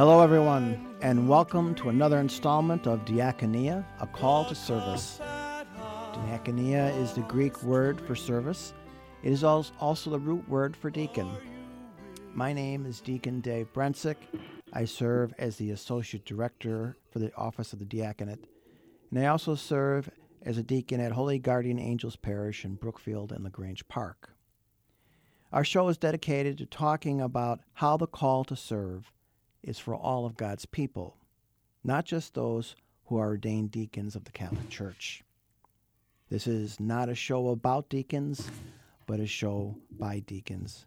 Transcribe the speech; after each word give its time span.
Hello, 0.00 0.22
everyone, 0.22 0.96
and 1.02 1.28
welcome 1.28 1.74
to 1.74 1.90
another 1.90 2.20
installment 2.20 2.86
of 2.86 3.04
Diakonia, 3.04 3.84
a 4.00 4.06
call 4.06 4.46
to 4.46 4.54
service. 4.54 5.20
Diakonia 6.14 6.98
is 6.98 7.12
the 7.12 7.20
Greek 7.28 7.62
word 7.62 8.00
for 8.00 8.14
service. 8.14 8.72
It 9.22 9.30
is 9.30 9.44
also 9.44 10.08
the 10.08 10.18
root 10.18 10.48
word 10.48 10.74
for 10.74 10.88
deacon. 10.88 11.28
My 12.32 12.54
name 12.54 12.86
is 12.86 13.02
Deacon 13.02 13.42
Dave 13.42 13.70
Brensick. 13.74 14.16
I 14.72 14.86
serve 14.86 15.34
as 15.36 15.56
the 15.56 15.72
Associate 15.72 16.24
Director 16.24 16.96
for 17.10 17.18
the 17.18 17.34
Office 17.36 17.74
of 17.74 17.78
the 17.78 17.84
Diaconate, 17.84 18.46
and 19.10 19.20
I 19.20 19.26
also 19.26 19.54
serve 19.54 20.08
as 20.40 20.56
a 20.56 20.62
deacon 20.62 21.02
at 21.02 21.12
Holy 21.12 21.38
Guardian 21.38 21.78
Angels 21.78 22.16
Parish 22.16 22.64
in 22.64 22.76
Brookfield 22.76 23.32
and 23.32 23.44
LaGrange 23.44 23.86
Park. 23.86 24.30
Our 25.52 25.62
show 25.62 25.88
is 25.88 25.98
dedicated 25.98 26.56
to 26.56 26.64
talking 26.64 27.20
about 27.20 27.60
how 27.74 27.98
the 27.98 28.06
call 28.06 28.44
to 28.44 28.56
serve 28.56 29.12
is 29.62 29.78
for 29.78 29.94
all 29.94 30.26
of 30.26 30.36
God's 30.36 30.66
people, 30.66 31.16
not 31.84 32.04
just 32.04 32.34
those 32.34 32.76
who 33.06 33.18
are 33.18 33.28
ordained 33.28 33.70
deacons 33.70 34.14
of 34.14 34.24
the 34.24 34.32
Catholic 34.32 34.68
Church. 34.68 35.22
This 36.30 36.46
is 36.46 36.78
not 36.78 37.08
a 37.08 37.14
show 37.14 37.48
about 37.48 37.88
deacons, 37.88 38.50
but 39.06 39.18
a 39.18 39.26
show 39.26 39.76
by 39.90 40.20
deacons. 40.20 40.86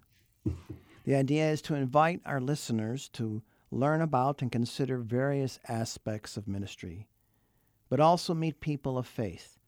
The 1.05 1.15
idea 1.15 1.51
is 1.51 1.61
to 1.63 1.75
invite 1.75 2.21
our 2.25 2.39
listeners 2.39 3.09
to 3.09 3.41
learn 3.69 4.01
about 4.01 4.41
and 4.41 4.51
consider 4.51 4.97
various 4.99 5.59
aspects 5.67 6.37
of 6.37 6.47
ministry, 6.47 7.07
but 7.89 7.99
also 7.99 8.33
meet 8.33 8.61
people 8.61 8.97
of 8.97 9.05
faith 9.05 9.59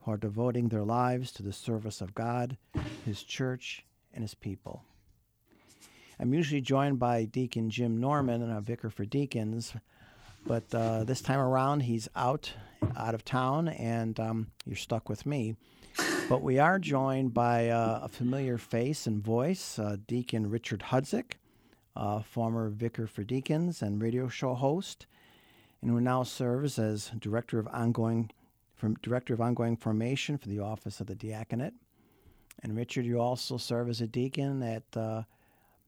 who 0.00 0.10
are 0.10 0.16
devoting 0.16 0.68
their 0.68 0.82
lives 0.82 1.30
to 1.32 1.42
the 1.42 1.52
service 1.52 2.00
of 2.00 2.14
God, 2.14 2.56
His 3.04 3.22
church, 3.22 3.84
and 4.12 4.22
His 4.22 4.34
people. 4.34 4.82
I'm 6.20 6.32
usually 6.32 6.60
joined 6.60 6.98
by 6.98 7.24
Deacon 7.24 7.70
Jim 7.70 7.98
Norman 8.00 8.40
and 8.40 8.52
our 8.52 8.60
vicar 8.60 8.88
for 8.88 9.04
deacons, 9.04 9.74
but 10.46 10.62
uh, 10.72 11.02
this 11.04 11.20
time 11.20 11.40
around 11.40 11.80
he's 11.80 12.08
out, 12.14 12.52
out 12.96 13.14
of 13.14 13.24
town, 13.24 13.68
and 13.68 14.18
um, 14.20 14.46
you're 14.64 14.76
stuck 14.76 15.08
with 15.08 15.26
me. 15.26 15.56
But 16.28 16.42
we 16.42 16.58
are 16.58 16.78
joined 16.78 17.34
by 17.34 17.68
uh, 17.68 18.00
a 18.04 18.08
familiar 18.08 18.58
face 18.58 19.06
and 19.06 19.22
voice, 19.22 19.78
uh, 19.78 19.96
Deacon 20.06 20.48
Richard 20.48 20.84
Hudzik, 20.88 21.32
uh, 21.96 22.22
former 22.22 22.68
vicar 22.68 23.06
for 23.06 23.24
deacons 23.24 23.82
and 23.82 24.00
radio 24.00 24.28
show 24.28 24.54
host, 24.54 25.06
and 25.82 25.90
who 25.90 26.00
now 26.00 26.22
serves 26.22 26.78
as 26.78 27.10
director 27.18 27.58
of 27.58 27.66
ongoing, 27.68 28.30
from, 28.74 28.94
director 29.02 29.34
of 29.34 29.40
ongoing 29.40 29.76
formation 29.76 30.38
for 30.38 30.48
the 30.48 30.60
office 30.60 31.00
of 31.00 31.08
the 31.08 31.14
diaconate. 31.14 31.74
And 32.62 32.76
Richard, 32.76 33.04
you 33.04 33.20
also 33.20 33.56
serve 33.56 33.88
as 33.88 34.00
a 34.00 34.06
deacon 34.06 34.62
at 34.62 34.84
uh, 34.96 35.22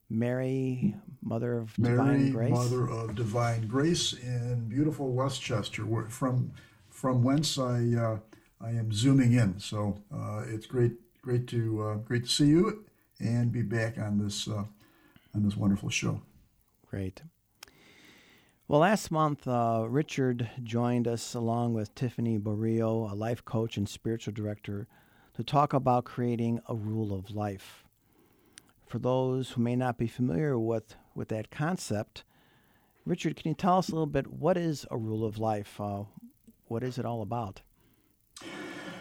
Mary, 0.09 0.95
Mother 1.23 1.59
of 1.59 1.77
Mary, 1.79 1.97
Divine 1.97 2.33
Grace. 2.33 2.51
Mother 2.51 2.89
of 2.89 3.15
Divine 3.15 3.67
Grace 3.67 4.13
in 4.13 4.69
beautiful 4.69 5.13
Westchester, 5.13 5.85
where, 5.85 6.09
from 6.09 6.53
from 6.89 7.23
whence 7.23 7.59
I 7.59 7.95
uh, 7.95 8.19
I 8.61 8.71
am 8.71 8.93
zooming 8.93 9.33
in. 9.33 9.59
So 9.59 9.99
uh, 10.15 10.45
it's 10.47 10.67
great 10.67 10.93
great 11.23 11.47
to 11.49 11.83
uh, 11.83 11.95
great 11.97 12.25
to 12.25 12.31
see 12.31 12.47
you 12.47 12.85
and 13.21 13.51
be 13.51 13.63
back 13.63 13.99
on 13.99 14.19
this 14.19 14.49
uh, 14.49 14.65
on 15.35 15.43
this 15.43 15.57
wonderful 15.57 15.91
show. 15.91 16.21
Great. 16.89 17.23
Well, 18.69 18.81
last 18.81 19.13
month, 19.13 19.47
uh, 19.47 19.87
Richard 19.89 20.51
joined 20.65 21.07
us 21.07 21.35
along 21.35 21.75
with 21.75 21.95
Tiffany 21.95 22.37
Borillo, 22.37 23.11
a 23.11 23.15
life 23.15 23.45
coach 23.45 23.77
and 23.77 23.89
spiritual 23.89 24.35
director, 24.35 24.89
to 25.35 25.45
talk 25.45 25.73
about 25.73 26.05
creating 26.05 26.61
a 26.69 26.75
rule 26.75 27.17
of 27.17 27.31
life. 27.31 27.86
For 28.87 28.99
those 29.01 29.51
who 29.51 29.63
may 29.63 29.75
not 29.75 29.99
be 29.99 30.07
familiar 30.07 30.59
with, 30.59 30.95
with 31.15 31.29
that 31.29 31.51
concept, 31.51 32.23
Richard, 33.05 33.37
can 33.37 33.49
you 33.49 33.55
tell 33.55 33.79
us 33.79 33.89
a 33.89 33.93
little 33.93 34.07
bit 34.07 34.33
what 34.33 34.57
is 34.57 34.87
a 34.91 34.97
rule 34.97 35.25
of 35.25 35.39
life? 35.39 35.81
Uh, 35.81 36.05
what 36.69 36.85
is 36.85 36.97
it 36.97 37.05
all 37.05 37.21
about? 37.23 37.63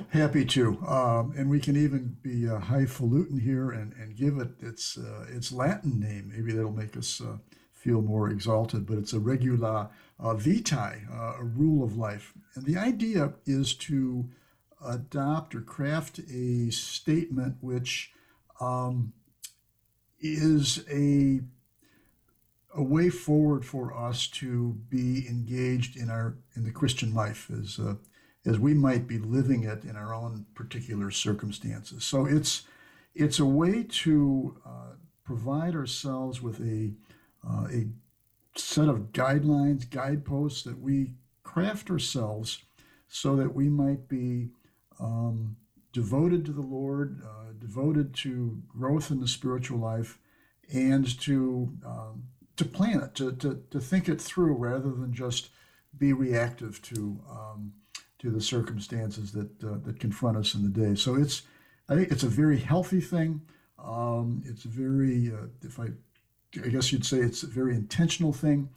Happy 0.10 0.44
to, 0.44 0.78
um, 0.88 1.34
and 1.38 1.50
we 1.50 1.60
can 1.60 1.76
even 1.76 2.18
be 2.22 2.50
uh, 2.50 2.60
highfalutin 2.60 3.40
here 3.40 3.72
and, 3.72 3.94
and 3.94 4.16
give 4.16 4.38
it 4.38 4.50
its 4.60 4.98
uh, 4.98 5.26
its 5.30 5.52
Latin 5.52 6.00
name. 6.00 6.32
Maybe 6.36 6.52
that'll 6.52 6.72
make 6.72 6.98
us 6.98 7.22
uh, 7.22 7.38
feel 7.74 8.02
more 8.02 8.30
exalted. 8.30 8.86
But 8.86 8.98
it's 8.98 9.14
a 9.14 9.20
regula 9.20 9.90
uh, 10.20 10.34
vitae, 10.34 11.02
uh, 11.12 11.40
a 11.40 11.44
rule 11.44 11.84
of 11.84 11.96
life, 11.96 12.34
and 12.56 12.66
the 12.66 12.78
idea 12.78 13.34
is 13.46 13.74
to 13.76 14.30
adopt 14.86 15.56
or 15.56 15.62
craft 15.62 16.20
a 16.32 16.70
statement 16.72 17.56
which 17.62 18.12
um, 18.60 19.14
is 20.34 20.84
a 20.92 21.42
a 22.78 22.84
way 22.84 23.10
forward 23.10 23.66
for 23.66 23.96
us 23.96 24.28
to 24.28 24.74
be 24.90 25.26
engaged 25.30 25.96
in 25.96 26.10
our 26.10 26.36
in 26.56 26.64
the 26.64 26.72
Christian 26.72 27.14
life 27.14 27.50
as 27.50 27.80
uh, 27.80 27.96
as 28.46 28.60
we 28.60 28.74
might 28.74 29.08
be 29.08 29.18
living 29.18 29.64
it 29.64 29.84
in 29.84 29.96
our 29.96 30.14
own 30.14 30.46
particular 30.54 31.10
circumstances. 31.10 32.04
So 32.04 32.26
it's 32.26 32.64
it's 33.14 33.40
a 33.40 33.46
way 33.46 33.84
to 33.84 34.58
uh, 34.66 34.96
provide 35.24 35.76
ourselves 35.76 36.42
with 36.42 36.60
a 36.60 36.92
uh, 37.48 37.68
a 37.72 37.88
set 38.56 38.90
of 38.90 39.12
guidelines, 39.12 39.90
guideposts 39.90 40.64
that 40.64 40.80
we 40.80 41.12
craft 41.44 41.90
ourselves 41.90 42.64
so 43.08 43.36
that 43.36 43.54
we 43.54 43.70
might 43.70 44.08
be 44.08 44.50
um, 45.00 45.56
devoted 45.96 46.44
to 46.44 46.52
the 46.52 46.62
Lord, 46.62 47.22
uh, 47.24 47.54
devoted 47.58 48.14
to 48.16 48.62
growth 48.68 49.12
in 49.12 49.22
the 49.22 49.30
spiritual 49.30 49.80
life, 49.80 50.20
and 50.70 51.08
to 51.22 51.72
um, 51.86 52.24
to 52.58 52.66
plan 52.66 53.02
it, 53.02 53.16
to, 53.16 53.32
to, 53.32 53.64
to 53.72 53.80
think 53.80 54.10
it 54.10 54.20
through 54.20 54.56
rather 54.56 54.92
than 54.92 55.14
just 55.14 55.52
be 55.98 56.12
reactive 56.12 56.82
to 56.82 57.22
um, 57.32 57.72
to 58.20 58.30
the 58.30 58.42
circumstances 58.42 59.32
that 59.32 59.64
uh, 59.64 59.78
that 59.86 60.02
confront 60.02 60.36
us 60.36 60.54
in 60.54 60.64
the 60.64 60.86
day. 60.86 60.96
So 60.96 61.16
it's 61.16 61.44
I 61.88 61.96
think 61.96 62.12
it's 62.12 62.24
a 62.24 62.28
very 62.44 62.60
healthy 62.60 63.00
thing. 63.00 63.42
Um, 63.82 64.44
it's 64.46 64.64
very 64.64 65.32
uh, 65.32 65.48
if 65.62 65.80
I 65.80 65.88
I 66.62 66.68
guess 66.68 66.92
you'd 66.92 67.06
say 67.06 67.20
it's 67.20 67.44
a 67.44 67.48
very 67.48 67.74
intentional 67.74 68.34
thing. 68.34 68.68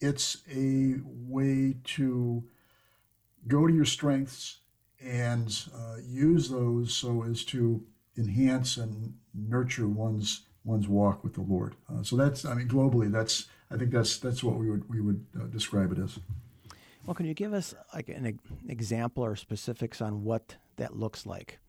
It's 0.00 0.38
a 0.50 0.94
way 1.04 1.76
to 1.96 2.44
go 3.46 3.66
to 3.66 3.74
your 3.74 3.84
strengths 3.84 4.60
and 5.02 5.64
uh, 5.74 5.96
use 6.06 6.48
those 6.48 6.94
so 6.94 7.22
as 7.24 7.44
to 7.44 7.82
enhance 8.16 8.76
and 8.76 9.14
nurture 9.34 9.88
one's 9.88 10.42
one's 10.64 10.88
walk 10.88 11.22
with 11.22 11.34
the 11.34 11.42
Lord. 11.42 11.76
Uh, 11.88 12.02
so 12.02 12.16
that's 12.16 12.44
I 12.44 12.54
mean 12.54 12.68
globally 12.68 13.10
that's 13.10 13.46
I 13.70 13.76
think 13.76 13.90
that's 13.90 14.18
that's 14.18 14.42
what 14.42 14.56
we 14.56 14.70
would 14.70 14.88
we 14.88 15.00
would 15.00 15.24
uh, 15.38 15.44
describe 15.46 15.92
it 15.92 15.98
as. 15.98 16.18
Well, 17.04 17.14
can 17.14 17.26
you 17.26 17.34
give 17.34 17.52
us 17.52 17.74
like 17.94 18.08
an 18.08 18.40
example 18.68 19.24
or 19.24 19.36
specifics 19.36 20.00
on 20.00 20.24
what 20.24 20.56
that 20.76 20.96
looks 20.96 21.24
like? 21.24 21.60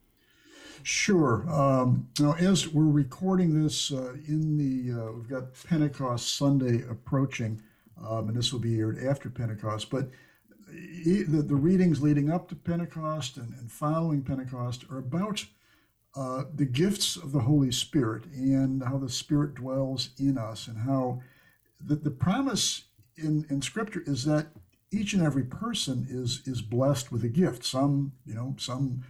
Sure. 0.83 1.47
Um, 1.49 2.07
now, 2.19 2.33
as 2.33 2.67
we're 2.67 2.83
recording 2.83 3.63
this 3.63 3.91
uh, 3.91 4.13
in 4.27 4.57
the, 4.57 4.99
uh, 4.99 5.11
we've 5.11 5.27
got 5.27 5.45
Pentecost 5.67 6.37
Sunday 6.37 6.83
approaching, 6.89 7.61
um, 8.07 8.29
and 8.29 8.37
this 8.37 8.51
will 8.51 8.59
be 8.59 8.79
aired 8.79 9.03
after 9.03 9.29
Pentecost. 9.29 9.89
But 9.89 10.09
e- 10.77 11.23
the, 11.23 11.41
the 11.41 11.55
readings 11.55 12.01
leading 12.01 12.31
up 12.31 12.49
to 12.49 12.55
Pentecost 12.55 13.37
and, 13.37 13.53
and 13.53 13.71
following 13.71 14.21
Pentecost 14.21 14.85
are 14.89 14.99
about 14.99 15.45
uh, 16.15 16.43
the 16.53 16.65
gifts 16.65 17.15
of 17.15 17.31
the 17.31 17.41
Holy 17.41 17.71
Spirit 17.71 18.25
and 18.25 18.83
how 18.83 18.97
the 18.97 19.09
Spirit 19.09 19.55
dwells 19.55 20.09
in 20.17 20.37
us, 20.37 20.67
and 20.67 20.79
how 20.79 21.21
the, 21.79 21.95
the 21.95 22.11
promise 22.11 22.83
in, 23.15 23.45
in 23.49 23.61
Scripture 23.61 24.03
is 24.05 24.25
that 24.25 24.47
each 24.91 25.13
and 25.13 25.21
every 25.21 25.43
person 25.43 26.07
is 26.09 26.41
is 26.45 26.61
blessed 26.61 27.11
with 27.11 27.23
a 27.23 27.29
gift. 27.29 27.65
Some, 27.65 28.13
you 28.25 28.33
know, 28.33 28.55
some 28.57 29.03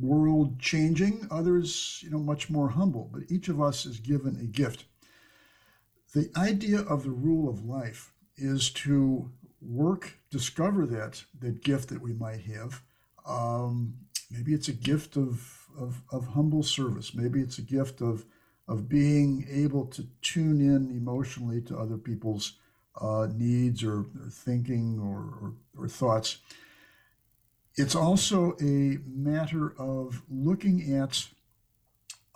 world 0.00 0.58
changing, 0.58 1.28
others, 1.30 2.00
you 2.02 2.10
know, 2.10 2.18
much 2.18 2.48
more 2.48 2.70
humble. 2.70 3.10
But 3.12 3.24
each 3.28 3.48
of 3.48 3.60
us 3.60 3.84
is 3.84 4.00
given 4.00 4.36
a 4.36 4.44
gift. 4.44 4.86
The 6.14 6.30
idea 6.36 6.80
of 6.80 7.04
the 7.04 7.10
rule 7.10 7.48
of 7.48 7.64
life 7.64 8.12
is 8.36 8.70
to 8.70 9.30
work, 9.64 10.18
discover 10.30 10.86
that 10.86 11.22
that 11.40 11.62
gift 11.62 11.88
that 11.90 12.00
we 12.00 12.12
might 12.12 12.42
have. 12.42 12.82
Um, 13.26 13.94
maybe 14.30 14.54
it's 14.54 14.68
a 14.68 14.72
gift 14.72 15.16
of, 15.16 15.68
of, 15.78 16.02
of 16.10 16.26
humble 16.28 16.62
service. 16.62 17.14
Maybe 17.14 17.40
it's 17.40 17.58
a 17.58 17.62
gift 17.62 18.00
of 18.00 18.24
of 18.68 18.88
being 18.88 19.44
able 19.50 19.86
to 19.86 20.06
tune 20.22 20.60
in 20.60 20.90
emotionally 20.96 21.60
to 21.60 21.76
other 21.76 21.96
people's 21.96 22.54
uh, 23.00 23.26
needs 23.34 23.82
or, 23.82 24.00
or 24.00 24.30
thinking 24.30 24.98
or, 25.00 25.18
or, 25.40 25.54
or, 25.76 25.88
thoughts. 25.88 26.38
It's 27.76 27.94
also 27.94 28.54
a 28.60 28.98
matter 29.06 29.74
of 29.78 30.22
looking 30.30 30.94
at 30.94 31.26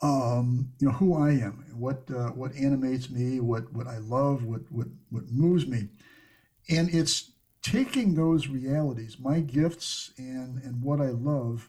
um, 0.02 0.72
you 0.78 0.88
know 0.88 0.94
who 0.94 1.14
I 1.14 1.30
am, 1.30 1.64
what 1.74 2.02
uh, 2.10 2.30
what 2.30 2.54
animates 2.54 3.08
me, 3.08 3.40
what 3.40 3.72
what 3.72 3.86
I 3.86 3.98
love, 3.98 4.44
what 4.44 4.62
what 4.70 4.88
what 5.10 5.30
moves 5.30 5.66
me, 5.66 5.88
and 6.68 6.92
it's 6.94 7.32
taking 7.62 8.14
those 8.14 8.48
realities, 8.48 9.18
my 9.18 9.40
gifts 9.40 10.12
and 10.18 10.62
and 10.62 10.82
what 10.82 11.00
I 11.00 11.10
love, 11.10 11.68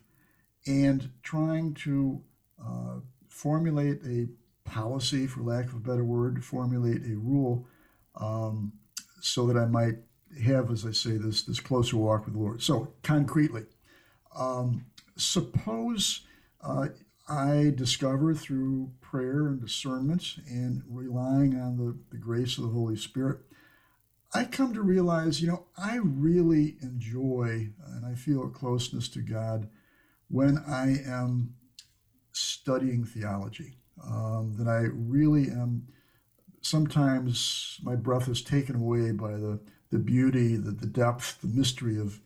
and 0.65 1.09
trying 1.23 1.73
to 1.75 2.21
uh, 2.63 2.99
formulate 3.29 4.01
a 4.05 4.27
policy, 4.63 5.27
for 5.27 5.41
lack 5.41 5.65
of 5.65 5.75
a 5.75 5.79
better 5.79 6.03
word, 6.03 6.43
formulate 6.43 7.03
a 7.03 7.15
rule 7.15 7.65
um, 8.15 8.73
so 9.21 9.47
that 9.47 9.57
I 9.57 9.65
might 9.65 9.95
have, 10.43 10.71
as 10.71 10.85
I 10.85 10.91
say, 10.91 11.17
this 11.17 11.43
this 11.43 11.59
closer 11.59 11.97
walk 11.97 12.25
with 12.25 12.33
the 12.33 12.39
Lord. 12.39 12.61
So 12.61 12.93
concretely, 13.03 13.65
um, 14.35 14.85
suppose 15.15 16.21
uh, 16.61 16.87
I 17.27 17.73
discover 17.75 18.33
through 18.33 18.91
prayer 19.01 19.47
and 19.47 19.59
discernment 19.59 20.35
and 20.47 20.83
relying 20.89 21.59
on 21.59 21.77
the, 21.77 21.97
the 22.11 22.17
grace 22.17 22.57
of 22.57 22.63
the 22.63 22.69
Holy 22.69 22.95
Spirit, 22.95 23.39
I 24.37 24.45
come 24.45 24.71
to 24.75 24.83
realize, 24.83 25.41
you 25.41 25.47
know, 25.47 25.65
I 25.75 25.95
really 25.95 26.77
enjoy 26.83 27.69
and 27.87 28.05
I 28.05 28.13
feel 28.13 28.43
a 28.43 28.49
closeness 28.49 29.09
to 29.09 29.19
God 29.21 29.67
when 30.27 30.59
I 30.67 30.97
am 31.07 31.55
studying 32.33 33.03
theology 33.03 33.79
um, 34.03 34.53
that 34.59 34.67
I 34.67 34.89
really 34.93 35.49
am. 35.49 35.87
Sometimes 36.61 37.79
my 37.81 37.95
breath 37.95 38.29
is 38.29 38.43
taken 38.43 38.75
away 38.75 39.09
by 39.11 39.31
the, 39.31 39.59
the 39.89 39.97
beauty, 39.97 40.55
the, 40.55 40.69
the 40.69 40.85
depth, 40.85 41.41
the 41.41 41.47
mystery 41.47 41.99
of, 41.99 42.19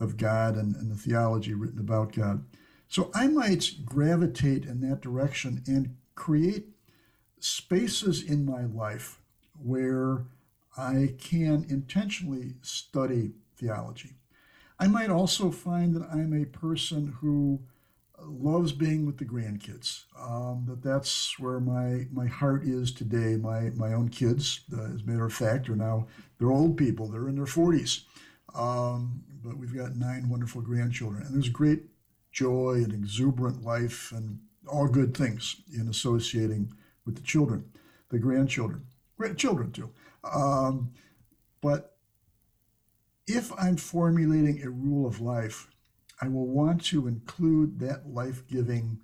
of 0.00 0.16
God 0.16 0.56
and, 0.56 0.74
and 0.74 0.90
the 0.90 0.96
theology 0.96 1.52
written 1.52 1.80
about 1.80 2.14
God. 2.14 2.46
So 2.88 3.10
I 3.14 3.26
might 3.26 3.84
gravitate 3.84 4.64
in 4.64 4.80
that 4.88 5.02
direction 5.02 5.62
and 5.66 5.96
create 6.14 6.68
spaces 7.40 8.22
in 8.22 8.46
my 8.46 8.64
life 8.64 9.20
where 9.62 10.24
I 10.76 11.14
can 11.18 11.66
intentionally 11.68 12.54
study 12.62 13.32
theology. 13.56 14.16
I 14.78 14.88
might 14.88 15.10
also 15.10 15.50
find 15.50 15.94
that 15.96 16.08
I'm 16.12 16.34
a 16.34 16.44
person 16.44 17.14
who 17.20 17.60
loves 18.20 18.72
being 18.72 19.06
with 19.06 19.18
the 19.18 19.24
grandkids. 19.24 20.04
Um, 20.18 20.64
that 20.68 20.82
that's 20.82 21.38
where 21.38 21.60
my 21.60 22.06
my 22.12 22.26
heart 22.26 22.64
is 22.64 22.92
today. 22.92 23.36
My 23.36 23.70
my 23.70 23.92
own 23.92 24.08
kids, 24.08 24.60
uh, 24.72 24.94
as 24.94 25.02
a 25.02 25.06
matter 25.06 25.24
of 25.24 25.32
fact, 25.32 25.68
are 25.68 25.76
now 25.76 26.06
they're 26.38 26.52
old 26.52 26.76
people. 26.76 27.08
They're 27.08 27.28
in 27.28 27.36
their 27.36 27.46
forties, 27.46 28.04
um, 28.54 29.22
but 29.42 29.56
we've 29.56 29.74
got 29.74 29.96
nine 29.96 30.28
wonderful 30.28 30.62
grandchildren, 30.62 31.22
and 31.24 31.34
there's 31.34 31.48
great 31.48 31.84
joy 32.32 32.82
and 32.84 32.92
exuberant 32.92 33.64
life 33.64 34.12
and 34.12 34.40
all 34.66 34.88
good 34.88 35.16
things 35.16 35.56
in 35.72 35.88
associating 35.88 36.72
with 37.06 37.16
the 37.16 37.22
children, 37.22 37.64
the 38.10 38.18
grandchildren, 38.18 38.84
grandchildren 39.16 39.72
too. 39.72 39.90
Um, 40.34 40.92
but 41.60 41.96
if 43.26 43.52
I'm 43.58 43.76
formulating 43.76 44.62
a 44.62 44.70
rule 44.70 45.06
of 45.06 45.20
life 45.20 45.68
I 46.20 46.28
will 46.28 46.46
want 46.46 46.84
to 46.86 47.06
include 47.06 47.78
that 47.80 48.08
life 48.08 48.46
giving 48.48 49.00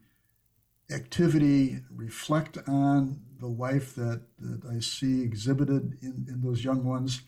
activity, 0.90 1.80
reflect 1.94 2.58
on 2.66 3.20
the 3.38 3.46
life 3.46 3.94
that, 3.96 4.22
that 4.38 4.64
I 4.70 4.80
see 4.80 5.22
exhibited 5.22 5.98
in, 6.00 6.26
in 6.28 6.40
those 6.42 6.64
young 6.64 6.84
ones, 6.84 7.22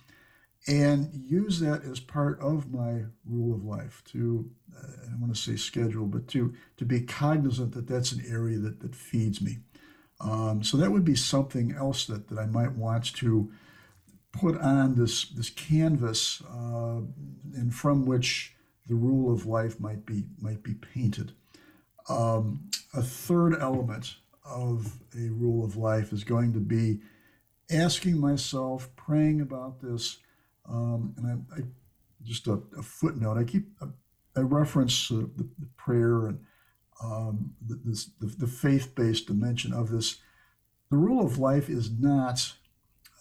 and 0.66 1.10
use 1.12 1.60
that 1.60 1.82
as 1.84 2.00
part 2.00 2.40
of 2.40 2.72
my 2.72 3.02
rule 3.26 3.54
of 3.54 3.64
life 3.64 4.02
to, 4.12 4.50
I 4.76 5.10
don't 5.10 5.20
want 5.20 5.34
to 5.34 5.40
say 5.40 5.56
schedule, 5.56 6.06
but 6.06 6.28
to, 6.28 6.54
to 6.78 6.84
be 6.86 7.02
cognizant 7.02 7.72
that 7.74 7.86
that's 7.86 8.12
an 8.12 8.24
area 8.26 8.58
that, 8.58 8.80
that 8.80 8.94
feeds 8.94 9.42
me. 9.42 9.58
Um, 10.20 10.62
so 10.62 10.78
that 10.78 10.90
would 10.90 11.04
be 11.04 11.16
something 11.16 11.72
else 11.72 12.06
that, 12.06 12.28
that 12.28 12.38
I 12.38 12.46
might 12.46 12.72
want 12.72 13.14
to 13.16 13.52
put 14.34 14.60
on 14.60 14.96
this, 14.96 15.28
this 15.28 15.50
canvas 15.50 16.42
uh, 16.50 17.00
and 17.54 17.72
from 17.72 18.04
which 18.04 18.54
the 18.86 18.94
rule 18.94 19.32
of 19.32 19.46
life 19.46 19.80
might 19.80 20.04
be 20.04 20.24
might 20.40 20.62
be 20.62 20.74
painted. 20.74 21.32
Um, 22.08 22.68
a 22.92 23.02
third 23.02 23.56
element 23.60 24.16
of 24.44 24.98
a 25.16 25.28
rule 25.30 25.64
of 25.64 25.76
life 25.76 26.12
is 26.12 26.22
going 26.22 26.52
to 26.52 26.60
be 26.60 27.00
asking 27.70 28.20
myself, 28.20 28.94
praying 28.94 29.40
about 29.40 29.80
this, 29.80 30.18
um, 30.68 31.14
and 31.16 31.26
I, 31.26 31.60
I 31.60 31.64
just 32.22 32.46
a, 32.46 32.60
a, 32.76 32.82
footnote. 32.82 33.38
I 33.38 33.44
keep 33.44 33.68
I 34.36 34.40
reference 34.40 35.10
uh, 35.10 35.26
the, 35.36 35.48
the, 35.58 35.68
prayer 35.76 36.26
and 36.26 36.40
um, 37.02 37.52
the, 37.66 37.76
the, 38.20 38.26
the 38.26 38.46
faith-based 38.46 39.26
dimension 39.26 39.72
of 39.72 39.90
this. 39.90 40.16
The 40.90 40.96
rule 40.96 41.24
of 41.24 41.38
life 41.38 41.68
is 41.70 41.90
not 41.90 42.52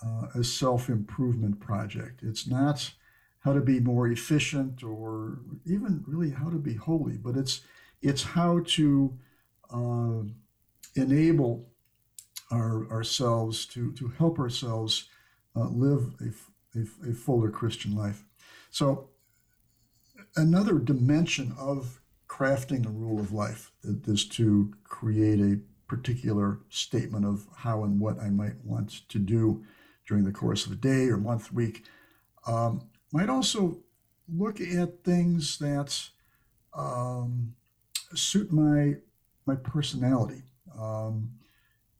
uh, 0.03 0.27
a 0.35 0.43
self-improvement 0.43 1.59
project. 1.59 2.21
It's 2.23 2.47
not 2.47 2.91
how 3.39 3.53
to 3.53 3.61
be 3.61 3.79
more 3.79 4.07
efficient 4.07 4.83
or 4.83 5.39
even 5.65 6.03
really 6.07 6.31
how 6.31 6.49
to 6.49 6.57
be 6.57 6.75
holy, 6.75 7.17
but 7.17 7.35
it's 7.35 7.61
it's 8.01 8.23
how 8.23 8.59
to 8.65 9.17
uh, 9.73 10.23
enable 10.95 11.69
our, 12.51 12.89
ourselves 12.91 13.65
to 13.67 13.91
to 13.93 14.07
help 14.09 14.39
ourselves 14.39 15.09
uh, 15.55 15.67
live 15.69 16.13
a, 16.21 16.79
a, 16.79 17.11
a 17.11 17.13
fuller 17.13 17.49
Christian 17.49 17.95
life. 17.95 18.23
So 18.71 19.09
another 20.35 20.79
dimension 20.79 21.53
of 21.57 22.01
crafting 22.27 22.85
a 22.85 22.89
rule 22.89 23.19
of 23.19 23.31
life 23.31 23.71
is 23.83 24.25
to 24.27 24.73
create 24.83 25.39
a 25.39 25.59
particular 25.87 26.59
statement 26.69 27.25
of 27.25 27.45
how 27.57 27.83
and 27.83 27.99
what 27.99 28.19
I 28.19 28.29
might 28.29 28.63
want 28.63 29.07
to 29.09 29.19
do 29.19 29.63
during 30.13 30.25
the 30.25 30.31
course 30.31 30.67
of 30.67 30.71
a 30.71 30.75
day 30.75 31.07
or 31.07 31.17
month, 31.17 31.51
week. 31.51 31.85
Um, 32.45 32.87
might 33.11 33.29
also 33.29 33.79
look 34.31 34.61
at 34.61 35.03
things 35.03 35.57
that 35.57 36.09
um, 36.75 37.55
suit 38.13 38.53
my 38.53 38.97
my 39.47 39.55
personality. 39.55 40.43
Um, 40.79 41.31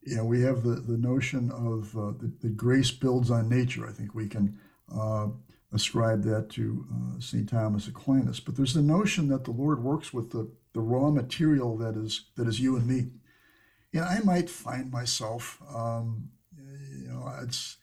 you 0.03 0.15
know, 0.15 0.25
we 0.25 0.41
have 0.41 0.61
the, 0.61 0.75
the 0.75 0.97
notion 0.97 1.49
of 1.51 1.97
uh, 1.97 2.11
grace 2.55 2.91
builds 2.91 3.31
on 3.31 3.49
nature. 3.49 3.87
I 3.87 3.91
think 3.91 4.13
we 4.13 4.27
can 4.27 4.59
uh, 4.95 5.29
ascribe 5.73 6.21
that 6.23 6.49
to 6.51 6.85
uh, 6.93 7.19
St. 7.19 7.49
Thomas 7.49 7.87
Aquinas. 7.87 8.39
But 8.39 8.55
there's 8.55 8.75
the 8.75 8.81
notion 8.83 9.27
that 9.29 9.43
the 9.43 9.51
Lord 9.51 9.83
works 9.83 10.13
with 10.13 10.29
the, 10.29 10.51
the 10.73 10.81
raw 10.81 11.09
material 11.09 11.77
that 11.77 11.95
is 11.95 12.25
that 12.35 12.47
is 12.47 12.59
you 12.59 12.75
and 12.75 12.85
me. 12.85 13.09
And 13.91 14.05
I 14.05 14.19
might 14.19 14.51
find 14.51 14.91
myself, 14.91 15.59
um, 15.73 16.29
you 16.55 17.07
know, 17.07 17.31
it's 17.41 17.77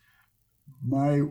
my 0.87 1.23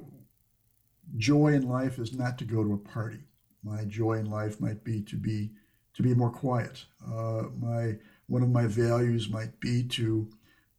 joy 1.18 1.54
in 1.54 1.68
life 1.68 2.00
is 2.00 2.14
not 2.14 2.38
to 2.38 2.46
go 2.46 2.64
to 2.64 2.74
a 2.74 2.78
party. 2.78 3.24
My 3.64 3.84
joy 3.86 4.14
in 4.14 4.30
life 4.30 4.60
might 4.60 4.84
be 4.84 5.02
to 5.02 5.16
be 5.16 5.52
to 5.96 6.04
be 6.04 6.14
more 6.14 6.30
quiet. 6.30 6.86
Uh, 7.06 7.44
my 7.60 7.96
one 8.28 8.44
of 8.44 8.50
my 8.50 8.68
values 8.68 9.30
might 9.30 9.60
be 9.60 9.84
to 9.84 10.30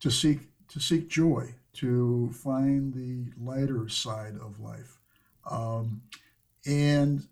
to 0.00 0.10
seek 0.10 0.40
to 0.68 0.80
seek 0.80 1.08
joy, 1.08 1.54
to 1.74 2.30
find 2.32 2.94
the 2.94 3.32
lighter 3.38 3.88
side 3.88 4.36
of 4.40 4.60
life, 4.60 4.98
um, 5.50 6.02
and 6.64 7.26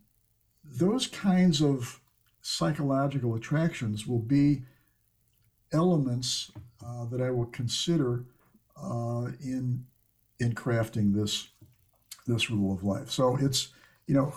those 0.65 1.07
kinds 1.07 1.63
of 1.63 2.01
psychological 2.43 3.35
attractions 3.35 4.07
will 4.07 4.19
be 4.19 4.63
elements 5.73 6.51
uh, 6.85 7.05
that 7.07 7.21
I 7.21 7.31
will 7.31 7.47
consider 7.47 8.25
uh, 8.83 9.29
in 9.43 9.85
in 10.41 10.55
crafting 10.55 11.15
this 11.15 11.49
this 12.27 12.51
rule 12.51 12.75
of 12.75 12.85
life. 12.85 13.11
So 13.11 13.37
it's, 13.41 13.69
you 14.07 14.15
know, 14.15 14.35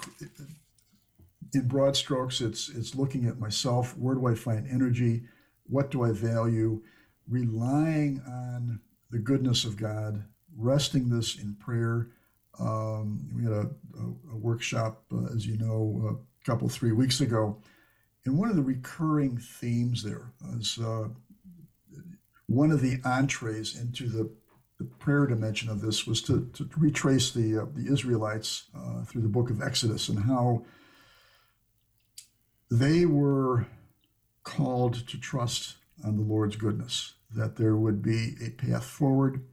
in 1.53 1.67
broad 1.67 1.95
strokes, 1.95 2.41
it's 2.41 2.69
it's 2.69 2.95
looking 2.95 3.25
at 3.25 3.39
myself. 3.39 3.97
Where 3.97 4.15
do 4.15 4.27
I 4.27 4.35
find 4.35 4.67
energy? 4.69 5.23
What 5.65 5.91
do 5.91 6.03
I 6.03 6.11
value? 6.11 6.81
Relying 7.27 8.21
on 8.25 8.79
the 9.09 9.19
goodness 9.19 9.65
of 9.65 9.77
God, 9.77 10.23
resting 10.57 11.09
this 11.09 11.37
in 11.37 11.55
prayer. 11.55 12.09
Um, 12.59 13.27
we 13.35 13.43
had 13.43 13.53
a, 13.53 13.69
a, 13.97 14.33
a 14.33 14.37
workshop, 14.37 15.03
uh, 15.13 15.33
as 15.35 15.45
you 15.45 15.57
know, 15.57 16.19
a 16.19 16.45
couple 16.45 16.67
three 16.69 16.91
weeks 16.91 17.21
ago, 17.21 17.61
and 18.25 18.37
one 18.37 18.49
of 18.49 18.55
the 18.55 18.61
recurring 18.61 19.37
themes 19.37 20.03
there 20.03 20.31
is 20.57 20.77
uh, 20.77 21.07
one 22.47 22.71
of 22.71 22.81
the 22.81 22.99
entrees 23.05 23.79
into 23.79 24.07
the, 24.07 24.29
the 24.81 24.95
prayer 24.95 25.27
dimension 25.27 25.69
of 25.69 25.81
this 25.81 26.07
was 26.07 26.21
to, 26.23 26.49
to 26.53 26.67
retrace 26.77 27.31
the 27.31 27.59
uh, 27.59 27.65
the 27.75 27.91
Israelites 27.91 28.63
uh, 28.75 29.03
through 29.03 29.21
the 29.21 29.27
book 29.27 29.49
of 29.49 29.61
Exodus 29.61 30.09
and 30.09 30.23
how 30.23 30.63
they 32.69 33.05
were 33.05 33.67
called 34.43 35.07
to 35.07 35.19
trust 35.19 35.75
on 36.03 36.15
the 36.15 36.23
Lord's 36.23 36.55
goodness, 36.55 37.13
that 37.35 37.57
there 37.57 37.75
would 37.75 38.01
be 38.01 38.35
a 38.43 38.49
path 38.49 38.85
forward, 38.85 39.43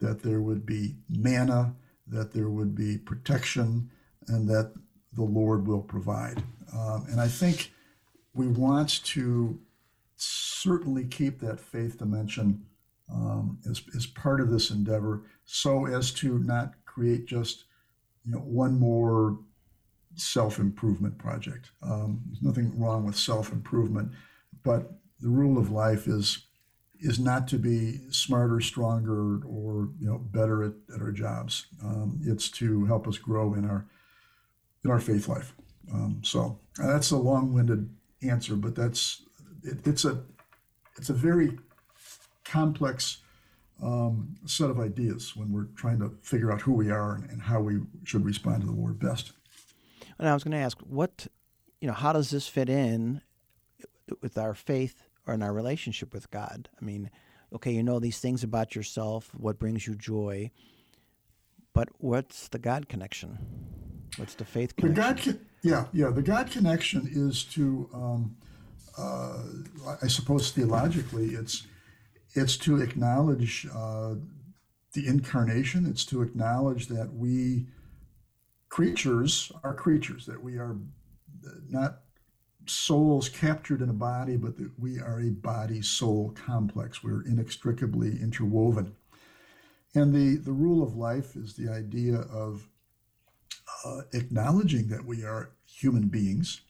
that 0.00 0.22
there 0.22 0.40
would 0.40 0.66
be 0.66 0.96
manna, 1.08 1.74
that 2.08 2.32
there 2.32 2.48
would 2.48 2.74
be 2.74 2.98
protection, 2.98 3.90
and 4.26 4.48
that 4.48 4.72
the 5.12 5.22
Lord 5.22 5.68
will 5.68 5.82
provide. 5.82 6.42
Um, 6.74 7.06
and 7.08 7.20
I 7.20 7.28
think 7.28 7.72
we 8.34 8.48
want 8.48 9.04
to 9.04 9.60
certainly 10.16 11.04
keep 11.04 11.38
that 11.40 11.60
faith 11.60 11.98
dimension 11.98 12.66
um, 13.12 13.58
as, 13.68 13.82
as 13.96 14.06
part 14.06 14.40
of 14.40 14.50
this 14.50 14.70
endeavor 14.70 15.22
so 15.44 15.86
as 15.86 16.12
to 16.12 16.38
not 16.40 16.74
create 16.84 17.26
just 17.26 17.64
you 18.24 18.32
know 18.32 18.38
one 18.38 18.78
more 18.78 19.38
self-improvement 20.16 21.18
project. 21.18 21.70
Um, 21.82 22.22
there's 22.26 22.42
nothing 22.42 22.78
wrong 22.80 23.04
with 23.04 23.16
self-improvement 23.16 24.12
but 24.64 24.92
the 25.20 25.28
rule 25.28 25.58
of 25.58 25.70
life 25.70 26.06
is 26.06 26.46
is 26.98 27.18
not 27.20 27.46
to 27.46 27.58
be 27.58 28.00
smarter 28.10 28.60
stronger 28.60 29.36
or 29.46 29.90
you 30.00 30.06
know 30.06 30.18
better 30.18 30.64
at, 30.64 30.72
at 30.94 31.02
our 31.02 31.12
jobs. 31.12 31.66
Um, 31.84 32.20
it's 32.24 32.50
to 32.52 32.86
help 32.86 33.06
us 33.06 33.18
grow 33.18 33.54
in 33.54 33.64
our 33.68 33.86
in 34.84 34.90
our 34.90 35.00
faith 35.00 35.28
life. 35.28 35.52
Um, 35.92 36.20
so 36.24 36.58
that's 36.78 37.12
a 37.12 37.16
long-winded 37.16 37.88
answer 38.22 38.56
but 38.56 38.74
that's 38.74 39.22
it, 39.62 39.86
it's 39.86 40.04
a 40.04 40.22
it's 40.96 41.10
a 41.10 41.14
very 41.14 41.58
complex 42.48 43.18
um, 43.82 44.36
set 44.46 44.70
of 44.70 44.80
ideas 44.80 45.36
when 45.36 45.52
we're 45.52 45.68
trying 45.76 45.98
to 45.98 46.14
figure 46.22 46.52
out 46.52 46.62
who 46.62 46.72
we 46.72 46.90
are 46.90 47.14
and, 47.14 47.30
and 47.30 47.42
how 47.42 47.60
we 47.60 47.80
should 48.04 48.24
respond 48.24 48.62
to 48.62 48.66
the 48.66 48.72
Lord 48.72 48.98
best. 48.98 49.32
And 50.18 50.28
I 50.28 50.34
was 50.34 50.44
going 50.44 50.52
to 50.52 50.58
ask, 50.58 50.78
what, 50.80 51.26
you 51.80 51.86
know, 51.86 51.94
how 51.94 52.12
does 52.12 52.30
this 52.30 52.48
fit 52.48 52.68
in 52.68 53.20
with 54.22 54.38
our 54.38 54.54
faith 54.54 55.02
or 55.26 55.34
in 55.34 55.42
our 55.42 55.52
relationship 55.52 56.14
with 56.14 56.30
God? 56.30 56.68
I 56.80 56.84
mean, 56.84 57.10
okay, 57.52 57.72
you 57.72 57.82
know 57.82 57.98
these 57.98 58.18
things 58.18 58.42
about 58.42 58.74
yourself, 58.74 59.30
what 59.36 59.58
brings 59.58 59.86
you 59.86 59.94
joy, 59.94 60.50
but 61.74 61.88
what's 61.98 62.48
the 62.48 62.58
God 62.58 62.88
connection? 62.88 63.38
What's 64.16 64.34
the 64.34 64.46
faith 64.46 64.76
connection? 64.76 65.32
The 65.32 65.32
God, 65.32 65.40
yeah, 65.62 65.84
yeah. 65.92 66.10
The 66.10 66.22
God 66.22 66.50
connection 66.50 67.06
is 67.12 67.44
to 67.44 67.90
um, 67.92 68.36
uh, 68.96 69.42
I 70.02 70.06
suppose 70.06 70.50
theologically, 70.52 71.34
it's 71.34 71.66
it's 72.36 72.56
to 72.58 72.80
acknowledge 72.80 73.66
uh, 73.74 74.14
the 74.92 75.06
incarnation. 75.06 75.86
It's 75.86 76.04
to 76.06 76.22
acknowledge 76.22 76.86
that 76.88 77.12
we 77.14 77.66
creatures 78.68 79.50
are 79.64 79.74
creatures, 79.74 80.26
that 80.26 80.42
we 80.42 80.58
are 80.58 80.76
not 81.68 82.00
souls 82.66 83.28
captured 83.28 83.80
in 83.80 83.88
a 83.88 83.94
body, 83.94 84.36
but 84.36 84.56
that 84.58 84.70
we 84.78 84.98
are 84.98 85.20
a 85.20 85.30
body 85.30 85.80
soul 85.80 86.34
complex. 86.34 87.02
We're 87.02 87.24
inextricably 87.24 88.20
interwoven. 88.20 88.94
And 89.94 90.12
the, 90.12 90.36
the 90.36 90.52
rule 90.52 90.82
of 90.82 90.94
life 90.94 91.36
is 91.36 91.54
the 91.54 91.72
idea 91.72 92.16
of 92.16 92.68
uh, 93.84 94.02
acknowledging 94.12 94.88
that 94.88 95.04
we 95.04 95.24
are 95.24 95.52
human 95.64 96.08
beings 96.08 96.60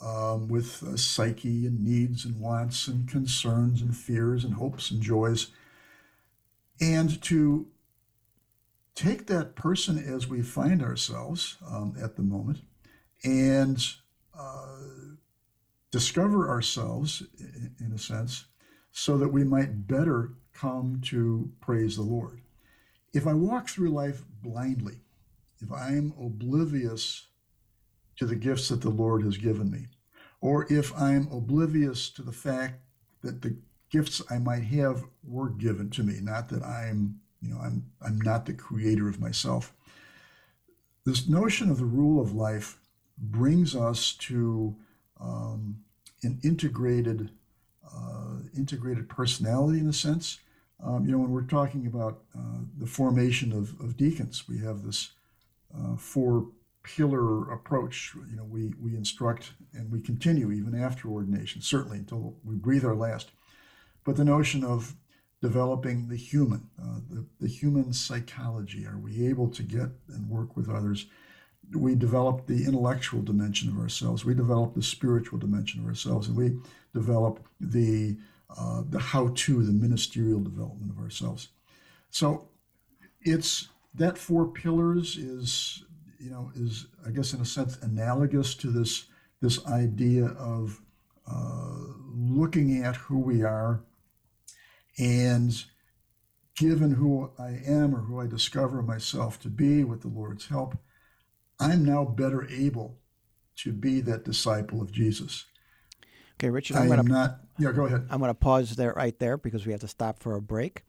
um, 0.00 0.48
with 0.48 0.98
psyche 0.98 1.66
and 1.66 1.84
needs 1.84 2.24
and 2.24 2.40
wants 2.40 2.88
and 2.88 3.08
concerns 3.08 3.80
and 3.82 3.96
fears 3.96 4.44
and 4.44 4.54
hopes 4.54 4.90
and 4.90 5.02
joys. 5.02 5.48
And 6.80 7.20
to 7.22 7.66
take 8.94 9.26
that 9.26 9.54
person 9.54 9.98
as 9.98 10.26
we 10.26 10.42
find 10.42 10.82
ourselves 10.82 11.56
um, 11.66 11.94
at 12.02 12.16
the 12.16 12.22
moment 12.22 12.60
and 13.24 13.78
uh, 14.38 14.76
discover 15.90 16.48
ourselves, 16.48 17.22
in, 17.38 17.74
in 17.80 17.92
a 17.92 17.98
sense, 17.98 18.46
so 18.92 19.16
that 19.18 19.28
we 19.28 19.44
might 19.44 19.86
better 19.86 20.32
come 20.52 21.00
to 21.04 21.50
praise 21.60 21.96
the 21.96 22.02
Lord. 22.02 22.40
If 23.12 23.26
I 23.26 23.34
walk 23.34 23.68
through 23.68 23.90
life 23.90 24.22
blindly, 24.42 25.00
if 25.60 25.72
I'm 25.72 26.12
oblivious 26.20 27.28
to 28.16 28.26
the 28.26 28.36
gifts 28.36 28.68
that 28.68 28.80
the 28.80 28.90
Lord 28.90 29.22
has 29.22 29.36
given 29.36 29.70
me. 29.70 29.86
Or 30.40 30.70
if 30.72 30.96
I'm 30.96 31.28
oblivious 31.32 32.10
to 32.10 32.22
the 32.22 32.32
fact 32.32 32.80
that 33.22 33.42
the 33.42 33.56
gifts 33.90 34.22
I 34.30 34.38
might 34.38 34.64
have 34.64 35.04
were 35.24 35.48
given 35.48 35.90
to 35.90 36.02
me, 36.02 36.18
not 36.20 36.48
that 36.50 36.62
I'm, 36.62 37.20
you 37.40 37.50
know, 37.50 37.60
I'm 37.60 37.84
I'm 38.04 38.20
not 38.20 38.46
the 38.46 38.52
creator 38.52 39.08
of 39.08 39.20
myself. 39.20 39.74
This 41.04 41.28
notion 41.28 41.70
of 41.70 41.78
the 41.78 41.84
rule 41.84 42.20
of 42.20 42.34
life 42.34 42.78
brings 43.18 43.74
us 43.74 44.12
to 44.14 44.76
um, 45.20 45.78
an 46.22 46.38
integrated 46.42 47.30
uh, 47.86 48.40
integrated 48.56 49.08
personality 49.08 49.78
in 49.78 49.88
a 49.88 49.92
sense. 49.92 50.40
Um, 50.82 51.06
you 51.06 51.12
know, 51.12 51.18
when 51.18 51.30
we're 51.30 51.42
talking 51.42 51.86
about 51.86 52.22
uh, 52.36 52.60
the 52.78 52.86
formation 52.86 53.52
of, 53.52 53.80
of 53.80 53.96
deacons, 53.96 54.46
we 54.48 54.58
have 54.58 54.82
this 54.82 55.12
uh, 55.74 55.96
four 55.96 56.48
pillar 56.86 57.50
approach. 57.52 58.14
You 58.30 58.36
know, 58.36 58.44
we, 58.44 58.72
we 58.80 58.96
instruct 58.96 59.52
and 59.72 59.90
we 59.90 60.00
continue 60.00 60.52
even 60.52 60.80
after 60.80 61.08
ordination, 61.08 61.60
certainly 61.60 61.98
until 61.98 62.36
we 62.44 62.54
breathe 62.54 62.84
our 62.84 62.94
last. 62.94 63.30
But 64.04 64.16
the 64.16 64.24
notion 64.24 64.62
of 64.62 64.94
developing 65.42 66.08
the 66.08 66.16
human, 66.16 66.70
uh, 66.80 67.00
the, 67.10 67.26
the 67.40 67.48
human 67.48 67.92
psychology, 67.92 68.86
are 68.86 68.98
we 68.98 69.26
able 69.26 69.48
to 69.48 69.62
get 69.62 69.88
and 70.08 70.30
work 70.30 70.56
with 70.56 70.68
others? 70.70 71.06
We 71.74 71.96
develop 71.96 72.46
the 72.46 72.64
intellectual 72.64 73.22
dimension 73.22 73.68
of 73.68 73.78
ourselves. 73.78 74.24
We 74.24 74.34
develop 74.34 74.74
the 74.74 74.82
spiritual 74.82 75.40
dimension 75.40 75.80
of 75.80 75.86
ourselves, 75.86 76.28
and 76.28 76.36
we 76.36 76.56
develop 76.94 77.44
the 77.60 78.16
uh, 78.56 78.82
the 78.88 79.00
how-to, 79.00 79.64
the 79.64 79.72
ministerial 79.72 80.38
development 80.38 80.92
of 80.92 81.02
ourselves. 81.02 81.48
So, 82.10 82.46
it's 83.22 83.68
that 83.92 84.16
four 84.16 84.46
pillars 84.46 85.16
is 85.16 85.82
you 86.18 86.30
know, 86.30 86.50
is 86.54 86.86
I 87.06 87.10
guess 87.10 87.32
in 87.32 87.40
a 87.40 87.44
sense 87.44 87.78
analogous 87.82 88.54
to 88.56 88.70
this 88.70 89.06
this 89.40 89.64
idea 89.66 90.26
of 90.26 90.80
uh, 91.30 91.76
looking 92.14 92.82
at 92.82 92.96
who 92.96 93.18
we 93.18 93.42
are, 93.42 93.82
and 94.98 95.52
given 96.56 96.92
who 96.92 97.30
I 97.38 97.60
am 97.66 97.94
or 97.94 98.00
who 98.00 98.20
I 98.20 98.26
discover 98.26 98.82
myself 98.82 99.38
to 99.40 99.48
be 99.48 99.84
with 99.84 100.00
the 100.02 100.08
Lord's 100.08 100.48
help, 100.48 100.78
I'm 101.60 101.84
now 101.84 102.04
better 102.04 102.48
able 102.48 102.98
to 103.56 103.72
be 103.72 104.00
that 104.02 104.24
disciple 104.24 104.80
of 104.80 104.92
Jesus. 104.92 105.44
Okay, 106.34 106.50
Richard, 106.50 106.76
I'm 106.76 106.88
going 106.88 107.02
to 107.04 107.10
not. 107.10 107.40
Yeah, 107.58 107.72
go 107.72 107.86
ahead. 107.86 108.06
I'm 108.10 108.18
going 108.18 108.30
to 108.30 108.34
pause 108.34 108.76
there 108.76 108.92
right 108.92 109.18
there 109.18 109.38
because 109.38 109.64
we 109.64 109.72
have 109.72 109.80
to 109.80 109.88
stop 109.88 110.18
for 110.18 110.34
a 110.34 110.42
break. 110.42 110.82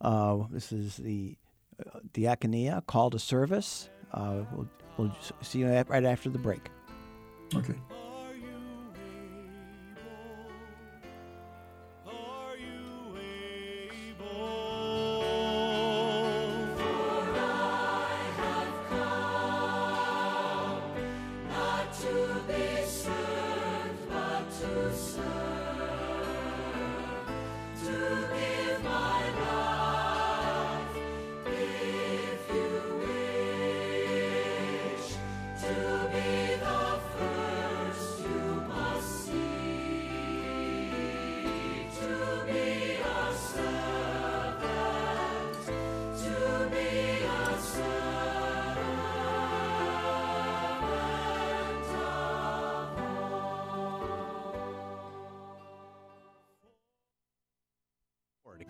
Uh, 0.00 0.44
this 0.50 0.70
is 0.70 0.96
the 0.96 1.36
uh, 1.84 1.98
Diakonia 2.12 2.86
call 2.86 3.10
to 3.10 3.18
service. 3.18 3.88
Uh, 4.12 4.42
we'll, 4.52 4.68
we'll 4.96 5.16
see 5.42 5.60
you 5.60 5.68
right 5.68 6.04
after 6.04 6.28
the 6.30 6.38
break. 6.38 6.70
Okay. 7.54 7.74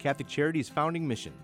Catholic 0.09 0.27
Charities' 0.27 0.71
founding 0.71 1.07
mission. 1.07 1.35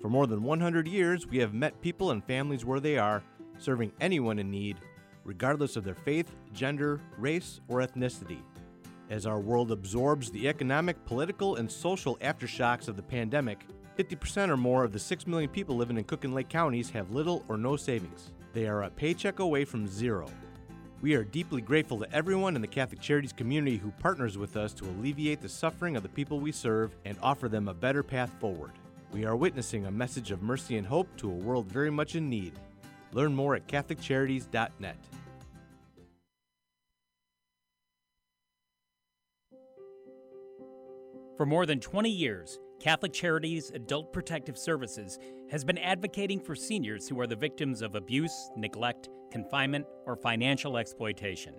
For 0.00 0.08
more 0.08 0.28
than 0.28 0.44
100 0.44 0.86
years, 0.86 1.26
we 1.26 1.38
have 1.38 1.52
met 1.52 1.80
people 1.80 2.12
and 2.12 2.22
families 2.22 2.64
where 2.64 2.78
they 2.78 2.96
are, 2.96 3.24
serving 3.58 3.90
anyone 4.00 4.38
in 4.38 4.52
need, 4.52 4.76
regardless 5.24 5.74
of 5.74 5.82
their 5.82 5.96
faith, 5.96 6.30
gender, 6.52 7.00
race, 7.18 7.60
or 7.66 7.80
ethnicity. 7.80 8.38
As 9.10 9.26
our 9.26 9.40
world 9.40 9.72
absorbs 9.72 10.30
the 10.30 10.46
economic, 10.46 11.04
political, 11.06 11.56
and 11.56 11.68
social 11.68 12.16
aftershocks 12.18 12.86
of 12.86 12.94
the 12.94 13.02
pandemic, 13.02 13.66
50% 13.98 14.48
or 14.48 14.56
more 14.56 14.84
of 14.84 14.92
the 14.92 14.98
6 15.00 15.26
million 15.26 15.50
people 15.50 15.74
living 15.74 15.98
in 15.98 16.04
Cook 16.04 16.22
and 16.22 16.32
Lake 16.32 16.48
counties 16.48 16.90
have 16.90 17.10
little 17.10 17.44
or 17.48 17.56
no 17.56 17.74
savings. 17.74 18.30
They 18.52 18.68
are 18.68 18.84
a 18.84 18.90
paycheck 18.90 19.40
away 19.40 19.64
from 19.64 19.88
zero. 19.88 20.28
We 21.00 21.14
are 21.14 21.22
deeply 21.22 21.60
grateful 21.60 22.00
to 22.00 22.12
everyone 22.12 22.56
in 22.56 22.60
the 22.60 22.66
Catholic 22.66 23.00
Charities 23.00 23.32
community 23.32 23.76
who 23.76 23.92
partners 24.00 24.36
with 24.36 24.56
us 24.56 24.72
to 24.74 24.84
alleviate 24.84 25.40
the 25.40 25.48
suffering 25.48 25.96
of 25.96 26.02
the 26.02 26.08
people 26.08 26.40
we 26.40 26.50
serve 26.50 26.96
and 27.04 27.16
offer 27.22 27.48
them 27.48 27.68
a 27.68 27.74
better 27.74 28.02
path 28.02 28.32
forward. 28.40 28.72
We 29.12 29.24
are 29.24 29.36
witnessing 29.36 29.86
a 29.86 29.92
message 29.92 30.32
of 30.32 30.42
mercy 30.42 30.76
and 30.76 30.84
hope 30.84 31.08
to 31.18 31.30
a 31.30 31.34
world 31.34 31.70
very 31.70 31.90
much 31.90 32.16
in 32.16 32.28
need. 32.28 32.52
Learn 33.12 33.32
more 33.32 33.54
at 33.54 33.68
CatholicCharities.net. 33.68 34.96
For 41.36 41.46
more 41.46 41.64
than 41.64 41.78
20 41.78 42.10
years, 42.10 42.58
Catholic 42.80 43.12
Charities 43.12 43.72
Adult 43.74 44.12
Protective 44.12 44.56
Services 44.56 45.18
has 45.50 45.64
been 45.64 45.78
advocating 45.78 46.38
for 46.38 46.54
seniors 46.54 47.08
who 47.08 47.18
are 47.18 47.26
the 47.26 47.34
victims 47.34 47.82
of 47.82 47.96
abuse, 47.96 48.50
neglect, 48.56 49.08
confinement, 49.32 49.84
or 50.06 50.14
financial 50.14 50.76
exploitation. 50.76 51.54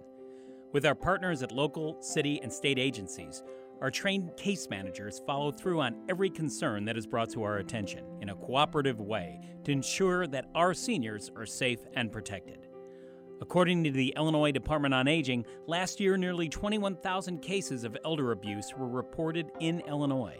With 0.71 0.85
our 0.85 0.95
partners 0.95 1.43
at 1.43 1.51
local, 1.51 2.01
city, 2.01 2.39
and 2.41 2.51
state 2.51 2.79
agencies, 2.79 3.43
our 3.81 3.91
trained 3.91 4.37
case 4.37 4.69
managers 4.69 5.21
follow 5.27 5.51
through 5.51 5.81
on 5.81 6.05
every 6.07 6.29
concern 6.29 6.85
that 6.85 6.97
is 6.97 7.05
brought 7.05 7.29
to 7.31 7.43
our 7.43 7.57
attention 7.57 8.05
in 8.21 8.29
a 8.29 8.35
cooperative 8.35 9.01
way 9.01 9.41
to 9.65 9.73
ensure 9.73 10.25
that 10.27 10.49
our 10.55 10.73
seniors 10.73 11.31
are 11.35 11.45
safe 11.45 11.79
and 11.95 12.13
protected. 12.13 12.67
According 13.41 13.83
to 13.83 13.91
the 13.91 14.13
Illinois 14.15 14.51
Department 14.53 14.93
on 14.93 15.09
Aging, 15.09 15.45
last 15.67 15.99
year 15.99 16.15
nearly 16.15 16.47
21,000 16.47 17.41
cases 17.41 17.83
of 17.83 17.97
elder 18.05 18.31
abuse 18.31 18.73
were 18.77 18.87
reported 18.87 19.47
in 19.59 19.81
Illinois. 19.81 20.39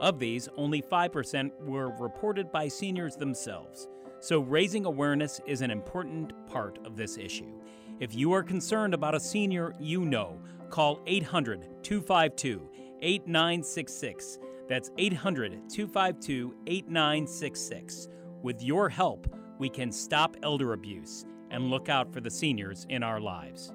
Of 0.00 0.18
these, 0.18 0.48
only 0.56 0.82
5% 0.82 1.50
were 1.60 1.90
reported 1.98 2.50
by 2.50 2.68
seniors 2.68 3.16
themselves. 3.16 3.88
So, 4.20 4.40
raising 4.40 4.86
awareness 4.86 5.40
is 5.46 5.60
an 5.60 5.70
important 5.70 6.32
part 6.46 6.78
of 6.84 6.96
this 6.96 7.18
issue. 7.18 7.60
If 8.00 8.14
you 8.14 8.32
are 8.32 8.42
concerned 8.42 8.94
about 8.94 9.14
a 9.14 9.20
senior 9.20 9.74
you 9.78 10.04
know, 10.04 10.40
call 10.70 11.00
800 11.06 11.82
252 11.82 12.68
8966. 13.02 14.38
That's 14.68 14.90
800 14.98 15.68
252 15.68 16.54
8966. 16.66 18.08
With 18.42 18.62
your 18.62 18.88
help, 18.88 19.26
we 19.58 19.68
can 19.68 19.92
stop 19.92 20.36
elder 20.42 20.72
abuse 20.72 21.26
and 21.50 21.70
look 21.70 21.88
out 21.88 22.12
for 22.12 22.20
the 22.20 22.30
seniors 22.30 22.86
in 22.88 23.02
our 23.02 23.20
lives. 23.20 23.72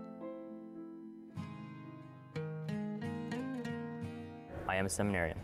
I 4.68 4.76
am 4.76 4.86
a 4.86 4.90
seminarian. 4.90 5.38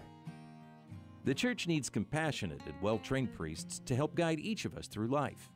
The 1.26 1.34
church 1.34 1.68
needs 1.68 1.90
compassionate 1.90 2.62
and 2.68 2.76
well 2.84 3.00
trained 3.00 3.34
priests 3.34 3.82
to 3.88 3.96
help 3.96 4.14
guide 4.14 4.40
each 4.40 4.66
of 4.66 4.78
us 4.78 4.86
through 4.86 5.08
life. 5.08 5.52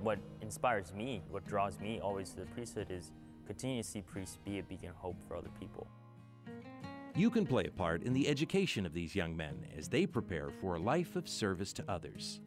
What 0.00 0.18
inspires 0.40 0.94
me, 0.94 1.20
what 1.28 1.46
draws 1.46 1.78
me 1.78 2.00
always 2.00 2.30
to 2.30 2.36
the 2.36 2.46
priesthood 2.46 2.86
is 2.88 3.12
continue 3.46 3.82
to 3.82 3.88
see 3.88 4.00
priests 4.00 4.38
be 4.42 4.58
a 4.58 4.62
beacon 4.62 4.88
of 4.88 4.96
hope 4.96 5.16
for 5.28 5.36
other 5.36 5.50
people. 5.60 5.86
You 7.14 7.28
can 7.28 7.46
play 7.46 7.66
a 7.66 7.70
part 7.70 8.04
in 8.04 8.14
the 8.14 8.26
education 8.26 8.86
of 8.86 8.94
these 8.94 9.14
young 9.14 9.36
men 9.36 9.66
as 9.76 9.88
they 9.88 10.06
prepare 10.06 10.48
for 10.48 10.76
a 10.76 10.80
life 10.80 11.14
of 11.14 11.28
service 11.28 11.74
to 11.74 11.84
others. 11.86 12.40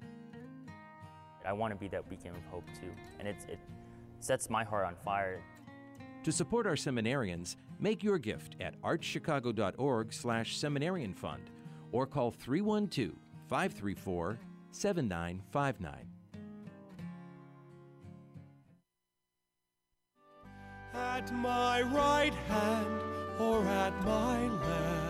I 1.46 1.54
want 1.54 1.72
to 1.72 1.80
be 1.80 1.88
that 1.90 2.10
beacon 2.10 2.32
of 2.32 2.44
hope 2.50 2.66
too, 2.74 2.90
and 3.20 3.28
it's, 3.28 3.46
it 3.46 3.60
sets 4.22 4.50
my 4.50 4.64
heart 4.64 4.88
on 4.88 4.96
fire. 4.96 5.40
To 6.24 6.32
support 6.32 6.66
our 6.66 6.74
seminarians, 6.74 7.58
make 7.80 8.04
your 8.04 8.18
gift 8.18 8.56
at 8.60 8.82
archchicago.org/seminarian 8.82 11.14
fund 11.14 11.52
or 11.94 12.06
call 12.06 12.32
312 12.32 13.14
534 13.48 14.40
7959. 14.72 15.94
At 20.96 21.34
my 21.34 21.82
right 21.82 22.34
hand 22.48 23.02
or 23.40 23.64
at 23.66 23.94
my 24.04 24.48
left 24.48 25.04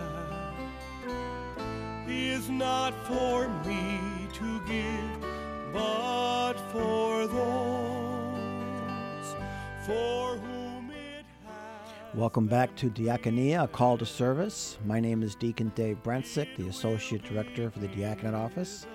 is 2.08 2.48
not 2.48 2.94
for 3.06 3.48
me 3.66 3.98
to 4.34 4.60
give, 4.66 5.26
but 5.72 6.54
for 6.70 7.26
those 7.26 8.54
for 9.86 10.36
whom. 10.36 10.53
Welcome 12.14 12.46
back 12.46 12.76
to 12.76 12.90
Diakonia, 12.90 13.64
a 13.64 13.66
call 13.66 13.98
to 13.98 14.06
service. 14.06 14.78
My 14.84 15.00
name 15.00 15.24
is 15.24 15.34
Deacon 15.34 15.72
Dave 15.74 16.00
Brentzick, 16.04 16.56
the 16.56 16.68
Associate 16.68 17.20
Director 17.24 17.72
for 17.72 17.80
the 17.80 17.88
Diaconate 17.88 18.34
Office. 18.34 18.86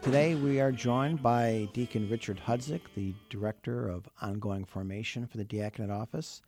Today 0.00 0.34
we 0.34 0.58
are 0.58 0.72
joined 0.72 1.22
by 1.22 1.68
Deacon 1.74 2.08
Richard 2.08 2.40
Hudzik, 2.46 2.80
the 2.94 3.12
Director 3.28 3.90
of 3.90 4.08
Ongoing 4.22 4.64
Formation 4.64 5.26
for 5.26 5.36
the 5.36 5.44
Diaconate 5.44 5.90
Office. 5.90 6.40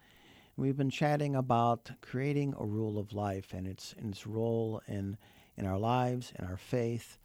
We've 0.56 0.76
been 0.76 0.88
chatting 0.88 1.36
about 1.36 1.90
creating 2.00 2.54
a 2.58 2.64
rule 2.64 2.98
of 2.98 3.12
life 3.12 3.52
and 3.52 3.66
its, 3.66 3.94
and 3.98 4.14
its 4.14 4.26
role 4.26 4.80
in, 4.88 5.18
in 5.58 5.66
our 5.66 5.78
lives 5.78 6.32
and 6.36 6.48
our 6.48 6.56
faith. 6.56 7.18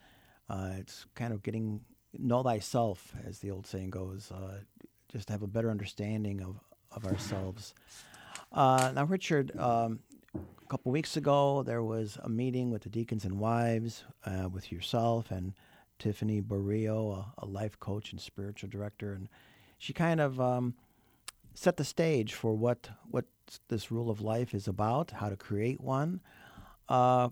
Uh, 0.49 0.71
it's 0.79 1.05
kind 1.15 1.31
of 1.31 1.43
getting 1.43 1.79
know 2.11 2.43
thyself, 2.43 3.13
as 3.25 3.39
the 3.39 3.51
old 3.51 3.67
saying 3.67 3.91
goes, 3.91 4.33
uh, 4.33 4.59
just 5.09 5.27
to 5.27 5.33
have 5.33 5.43
a 5.43 5.47
better 5.47 5.71
understanding 5.71 6.41
of, 6.41 6.59
of 6.91 7.05
ourselves. 7.05 7.73
Uh, 8.55 8.89
now, 8.95 9.03
Richard, 9.03 9.51
um, 9.59 9.99
a 10.33 10.67
couple 10.69 10.89
weeks 10.89 11.17
ago, 11.17 11.61
there 11.63 11.83
was 11.83 12.17
a 12.23 12.29
meeting 12.29 12.71
with 12.71 12.83
the 12.83 12.89
deacons 12.89 13.25
and 13.25 13.37
wives, 13.37 14.05
uh, 14.25 14.47
with 14.49 14.71
yourself 14.71 15.29
and 15.29 15.53
Tiffany 15.99 16.39
Barrio, 16.39 17.11
a, 17.11 17.43
a, 17.43 17.45
life 17.45 17.77
coach 17.81 18.13
and 18.13 18.21
spiritual 18.21 18.69
director, 18.69 19.13
and 19.13 19.27
she 19.77 19.91
kind 19.91 20.21
of 20.21 20.39
um, 20.39 20.73
set 21.53 21.75
the 21.75 21.83
stage 21.83 22.33
for 22.33 22.53
what 22.53 22.89
what 23.11 23.25
this 23.67 23.91
rule 23.91 24.09
of 24.09 24.21
life 24.21 24.53
is 24.53 24.69
about, 24.69 25.11
how 25.11 25.29
to 25.29 25.35
create 25.35 25.81
one. 25.81 26.21
Uh, 26.87 27.29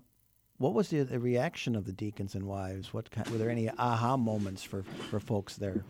what 0.58 0.74
was 0.74 0.88
the, 0.90 1.02
the, 1.02 1.18
reaction 1.18 1.74
of 1.74 1.86
the 1.86 1.92
deacons 1.92 2.34
and 2.34 2.44
wives? 2.44 2.92
What 2.92 3.10
kind, 3.10 3.26
were 3.28 3.38
there 3.38 3.50
any 3.50 3.70
aha 3.70 4.16
moments 4.16 4.62
for, 4.62 4.82
for 5.10 5.20
folks 5.20 5.56
there? 5.56 5.84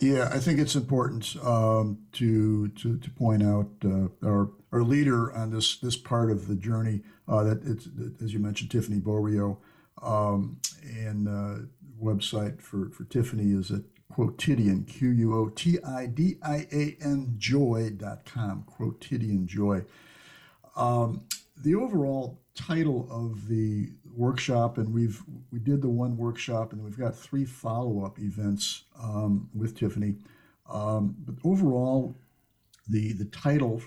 Yeah, 0.00 0.28
I 0.32 0.38
think 0.38 0.58
it's 0.58 0.74
important 0.74 1.36
um, 1.42 1.98
to, 2.12 2.68
to 2.68 2.98
to 2.98 3.10
point 3.10 3.42
out 3.42 3.70
uh, 3.84 4.08
our 4.26 4.50
our 4.72 4.82
leader 4.82 5.32
on 5.32 5.50
this 5.50 5.78
this 5.78 5.96
part 5.96 6.30
of 6.30 6.48
the 6.48 6.56
journey. 6.56 7.02
Uh, 7.28 7.44
that 7.44 7.62
it's 7.64 7.88
as 8.22 8.32
you 8.32 8.38
mentioned, 8.38 8.70
Tiffany 8.70 9.00
Borio, 9.00 9.58
um, 10.02 10.60
and 10.82 11.28
uh, 11.28 11.66
website 12.02 12.60
for 12.60 12.90
for 12.90 13.04
Tiffany 13.04 13.52
is 13.52 13.70
at 13.70 13.82
Quotidian 14.12 14.84
Q 14.84 15.10
U 15.10 15.34
O 15.34 15.48
T 15.48 15.78
I 15.82 16.06
D 16.06 16.36
I 16.42 16.66
A 16.72 16.96
N 17.00 17.34
Joy 17.38 17.90
dot 17.96 18.24
com. 18.24 18.64
Quotidian 18.64 19.46
Joy. 19.46 19.84
Um, 20.76 21.24
the 21.56 21.74
overall 21.74 22.40
title 22.54 23.08
of 23.10 23.48
the 23.48 23.90
workshop, 24.16 24.78
and 24.78 24.92
we've 24.92 25.22
we 25.50 25.58
did 25.58 25.82
the 25.82 25.88
one 25.88 26.16
workshop, 26.16 26.72
and 26.72 26.82
we've 26.82 26.98
got 26.98 27.16
three 27.16 27.44
follow 27.44 28.04
up 28.04 28.18
events 28.18 28.84
um, 29.00 29.48
with 29.54 29.76
Tiffany. 29.76 30.16
Um, 30.68 31.16
but 31.18 31.36
overall, 31.44 32.16
the 32.88 33.12
the 33.12 33.26
title 33.26 33.82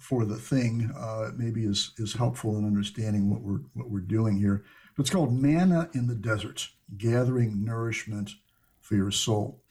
for 0.00 0.24
the 0.24 0.36
thing 0.36 0.90
uh, 0.96 1.30
maybe 1.36 1.64
is 1.64 1.92
is 1.98 2.14
helpful 2.14 2.58
in 2.58 2.64
understanding 2.64 3.30
what 3.30 3.42
we're 3.42 3.60
what 3.74 3.90
we're 3.90 4.00
doing 4.00 4.38
here. 4.38 4.64
It's 4.98 5.10
called 5.10 5.32
Manna 5.32 5.88
in 5.94 6.06
the 6.06 6.14
Desert: 6.14 6.68
Gathering 6.96 7.64
Nourishment 7.64 8.32
for 8.80 8.96
Your 8.96 9.10
Soul. 9.10 9.62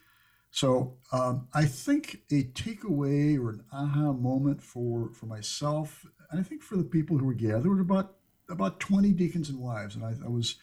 So 0.51 0.95
um, 1.11 1.47
I 1.53 1.65
think 1.65 2.21
a 2.31 2.43
takeaway 2.43 3.39
or 3.39 3.51
an 3.51 3.63
aha 3.71 4.13
moment 4.13 4.61
for 4.61 5.11
for 5.13 5.25
myself, 5.25 6.05
I 6.31 6.43
think 6.43 6.61
for 6.61 6.77
the 6.77 6.83
people 6.83 7.17
who 7.17 7.25
were 7.25 7.33
gathered, 7.33 7.67
were 7.67 7.81
about 7.81 8.15
about 8.49 8.79
20 8.79 9.13
deacons 9.13 9.49
and 9.49 9.59
wives, 9.59 9.95
and 9.95 10.03
I, 10.03 10.13
I, 10.25 10.27
was 10.27 10.55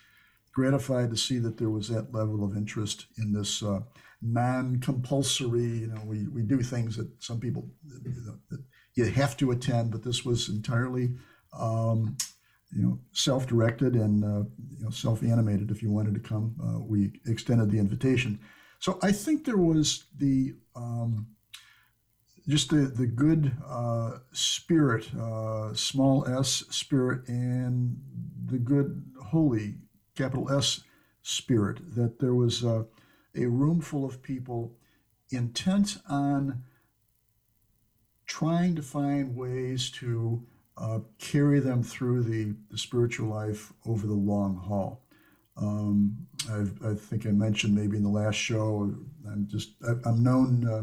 gratified 0.52 1.08
to 1.10 1.16
see 1.16 1.38
that 1.38 1.56
there 1.56 1.70
was 1.70 1.88
that 1.88 2.12
level 2.12 2.42
of 2.42 2.56
interest 2.56 3.06
in 3.16 3.32
this 3.32 3.62
uh, 3.62 3.78
non-compulsory. 4.20 5.62
You 5.62 5.86
know, 5.88 6.02
we, 6.04 6.26
we 6.26 6.42
do 6.42 6.62
things 6.62 6.96
that 6.96 7.08
some 7.22 7.38
people 7.38 7.68
that 8.50 8.60
you 8.94 9.04
have 9.04 9.36
to 9.36 9.52
attend, 9.52 9.92
but 9.92 10.02
this 10.02 10.24
was 10.24 10.48
entirely, 10.48 11.10
um, 11.56 12.16
you 12.72 12.82
know, 12.82 12.98
self-directed 13.12 13.94
and 13.94 14.24
uh, 14.24 14.48
you 14.78 14.84
know 14.84 14.90
self-animated. 14.90 15.70
If 15.70 15.82
you 15.82 15.90
wanted 15.90 16.14
to 16.14 16.20
come, 16.20 16.56
uh, 16.60 16.80
we 16.80 17.20
extended 17.26 17.70
the 17.70 17.78
invitation. 17.78 18.40
So 18.80 18.98
I 19.02 19.12
think 19.12 19.44
there 19.44 19.56
was 19.56 20.04
the 20.18 20.54
um, 20.74 21.28
just 22.48 22.70
the 22.70 22.86
the 22.86 23.06
good 23.06 23.52
uh, 23.66 24.18
spirit, 24.32 25.12
uh, 25.14 25.74
small 25.74 26.26
s 26.26 26.64
spirit, 26.70 27.26
and 27.28 28.00
the 28.46 28.58
good 28.58 29.04
holy 29.24 29.74
capital 30.14 30.50
S 30.52 30.80
spirit. 31.22 31.94
That 31.96 32.20
there 32.20 32.34
was 32.34 32.64
uh, 32.64 32.84
a 33.34 33.46
room 33.46 33.80
full 33.80 34.04
of 34.04 34.22
people 34.22 34.74
intent 35.30 35.98
on 36.08 36.62
trying 38.26 38.74
to 38.76 38.82
find 38.82 39.36
ways 39.36 39.90
to 39.90 40.44
uh, 40.76 41.00
carry 41.18 41.60
them 41.60 41.82
through 41.82 42.22
the, 42.22 42.54
the 42.70 42.78
spiritual 42.78 43.28
life 43.28 43.72
over 43.86 44.06
the 44.06 44.12
long 44.12 44.56
haul. 44.56 45.02
Um, 45.56 46.26
i 46.50 46.92
think 46.94 47.26
I 47.26 47.30
mentioned 47.30 47.74
maybe 47.74 47.96
in 47.96 48.02
the 48.02 48.10
last 48.10 48.34
show, 48.34 48.92
I'm 49.26 49.48
just, 49.48 49.70
I, 49.88 50.08
am 50.08 50.22
known 50.22 50.68
uh, 50.68 50.82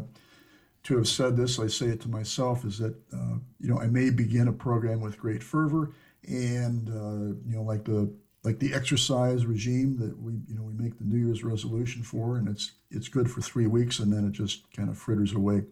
to 0.84 0.98
have 0.98 1.08
said 1.08 1.38
this, 1.38 1.60
I 1.60 1.68
say 1.68 1.88
it 1.88 2.02
to 2.02 2.10
myself, 2.10 2.66
is 2.66 2.78
that, 2.80 2.96
uh, 3.14 3.38
you 3.60 3.70
know, 3.70 3.80
I 3.80 3.88
may 3.88 4.10
begin 4.10 4.50
a 4.50 4.54
program 4.54 5.00
with 5.00 5.18
great 5.18 5.42
fervor 5.42 5.94
and, 6.28 6.90
uh, 6.90 7.36
you 7.48 7.56
know, 7.56 7.64
like 7.64 7.86
the, 7.86 8.14
like 8.44 8.60
the 8.60 8.74
exercise 8.74 9.46
regime 9.46 9.98
that 10.00 10.22
we, 10.22 10.34
you 10.48 10.56
know, 10.56 10.64
we 10.64 10.74
make 10.74 10.98
the 10.98 11.06
New 11.06 11.26
Year's 11.26 11.44
resolution 11.44 12.04
for, 12.04 12.36
and 12.36 12.50
it's, 12.50 12.74
it's 12.92 13.08
good 13.08 13.32
for 13.32 13.42
three 13.42 13.68
weeks 13.68 14.00
and 14.00 14.12
then 14.12 14.28
it 14.28 14.34
just 14.34 14.72
kind 14.74 14.90
of 14.90 14.98
fritters 14.98 15.34
away. 15.34 15.64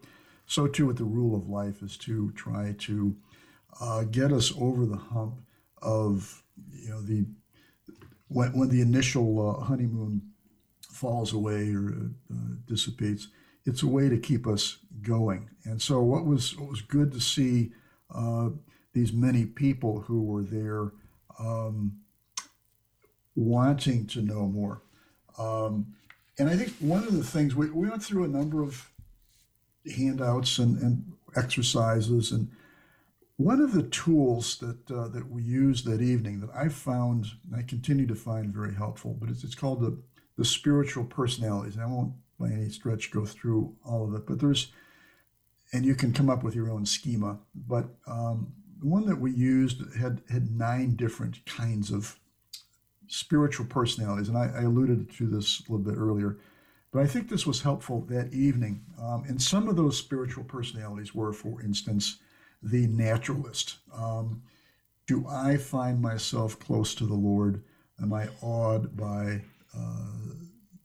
So 0.45 0.67
too 0.67 0.86
with 0.86 0.97
the 0.97 1.04
rule 1.04 1.36
of 1.36 1.50
life 1.50 1.82
is 1.82 1.97
to 2.00 2.32
try 2.32 2.76
to 2.80 3.15
uh, 3.82 4.04
get 4.04 4.32
us 4.32 4.54
over 4.58 4.86
the 4.86 4.97
hump 4.97 5.41
of, 5.82 6.43
you 6.74 6.89
know, 6.89 7.02
the, 7.02 7.26
when, 8.30 8.54
when 8.58 8.69
the 8.69 8.80
initial 8.80 9.50
uh, 9.50 9.63
honeymoon 9.65 10.21
falls 10.82 11.34
away 11.34 11.74
or 11.74 12.12
uh, 12.32 12.36
dissipates, 12.65 13.28
it's 13.65 13.84
a 13.84 13.88
way 13.88 14.10
to 14.10 14.17
keep 14.17 14.47
us 14.47 14.78
going. 15.02 15.50
And 15.63 15.82
so, 15.82 16.02
what 16.02 16.26
was 16.26 16.58
what 16.58 16.69
was 16.69 16.82
good 16.82 17.12
to 17.13 17.19
see 17.19 17.71
uh, 18.13 18.50
these 18.93 19.13
many 19.13 19.45
people 19.45 20.02
who 20.02 20.24
were 20.24 20.43
there 20.43 20.91
um, 21.39 22.00
wanting 23.36 24.06
to 24.08 24.21
know 24.21 24.47
more. 24.47 24.82
Um, 25.38 25.95
and 26.38 26.50
I 26.50 26.56
think 26.56 26.74
one 26.80 27.04
of 27.04 27.13
the 27.13 27.24
things 27.24 27.56
we, 27.56 27.69
we 27.69 27.89
went 27.89 28.04
through 28.04 28.26
a 28.26 28.28
number 28.28 28.62
of 28.62 28.89
handouts 29.95 30.60
and, 30.60 30.82
and 30.82 31.13
exercises 31.36 32.32
and 32.32 32.50
one 33.38 33.60
of 33.60 33.74
the 33.74 33.84
tools 33.84 34.58
that 34.58 34.91
uh, 34.91 35.08
that 35.08 35.30
we 35.32 35.41
used 35.41 35.86
that 35.86 36.02
evening 36.02 36.41
that 36.41 36.52
I 36.54 36.67
found, 36.67 37.26
and 37.45 37.56
I 37.56 37.63
continue 37.63 38.06
to 38.06 38.13
find 38.13 38.54
very 38.54 38.76
helpful, 38.76 39.17
but 39.19 39.30
it's, 39.30 39.43
it's 39.43 39.56
called 39.56 39.82
the 39.82 39.97
the 40.38 40.45
spiritual 40.45 41.06
personalities. 41.06 41.76
And 41.76 41.84
I 41.84 41.88
won't 41.88 42.13
by 42.41 42.49
any 42.49 42.69
stretch 42.69 43.12
go 43.12 43.25
through 43.25 43.73
all 43.86 44.08
of 44.08 44.13
it, 44.15 44.25
but 44.25 44.39
there's, 44.39 44.71
and 45.73 45.86
you 45.86 45.95
can 45.95 46.12
come 46.12 46.30
up 46.30 46.43
with 46.43 46.56
your 46.56 46.69
own 46.69 46.86
schema. 46.86 47.39
But 47.56 47.86
um, 48.08 48.54
the 48.80 48.88
one 48.88 49.06
that 49.06 49.19
we 49.19 49.32
used 49.32 49.82
had 49.95 50.21
had 50.30 50.51
nine 50.51 50.95
different 50.95 51.45
kinds 51.45 51.91
of 51.91 52.19
spiritual 53.08 53.65
personalities, 53.67 54.30
and 54.30 54.38
I, 54.38 54.51
I 54.56 54.62
alluded 54.63 55.12
to 55.17 55.27
this 55.27 55.60
a 55.60 55.71
little 55.71 55.86
bit 55.86 55.97
earlier. 55.97 56.38
But 56.91 57.04
I 57.04 57.08
think 57.08 57.30
this 57.30 57.47
was 57.47 57.62
helpful 57.62 58.01
that 58.10 58.34
evening. 58.34 58.84
Um, 59.01 59.23
and 59.27 59.41
some 59.41 59.69
of 59.69 59.77
those 59.77 59.97
spiritual 59.97 60.43
personalities 60.43 61.15
were, 61.15 61.32
for 61.32 61.62
instance, 61.62 62.17
the 62.62 62.88
naturalist. 62.88 63.77
Um, 63.93 64.43
do 65.08 65.25
I 65.27 65.58
find 65.58 66.01
myself 66.01 66.60
close 66.60 66.93
to 66.95 67.06
the 67.06 67.13
Lord? 67.13 67.63
Am 68.01 68.13
I 68.13 68.27
awed 68.41 68.95
by 68.97 69.41
uh, 69.77 70.31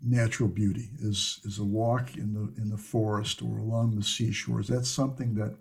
natural 0.06 0.48
beauty? 0.48 0.90
Is 0.98 1.40
is 1.44 1.58
a 1.58 1.64
walk 1.64 2.16
in 2.16 2.32
the 2.34 2.60
in 2.60 2.70
the 2.70 2.78
forest 2.78 3.42
or 3.42 3.58
along 3.58 3.96
the 3.96 4.04
seashores? 4.04 4.68
That's 4.68 4.88
something 4.88 5.34
that 5.34 5.56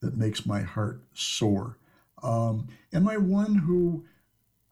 that 0.00 0.16
makes 0.16 0.46
my 0.46 0.60
heart 0.62 1.02
soar. 1.14 1.78
Um, 2.22 2.68
am 2.92 3.08
I 3.08 3.16
one 3.16 3.54
who 3.54 4.04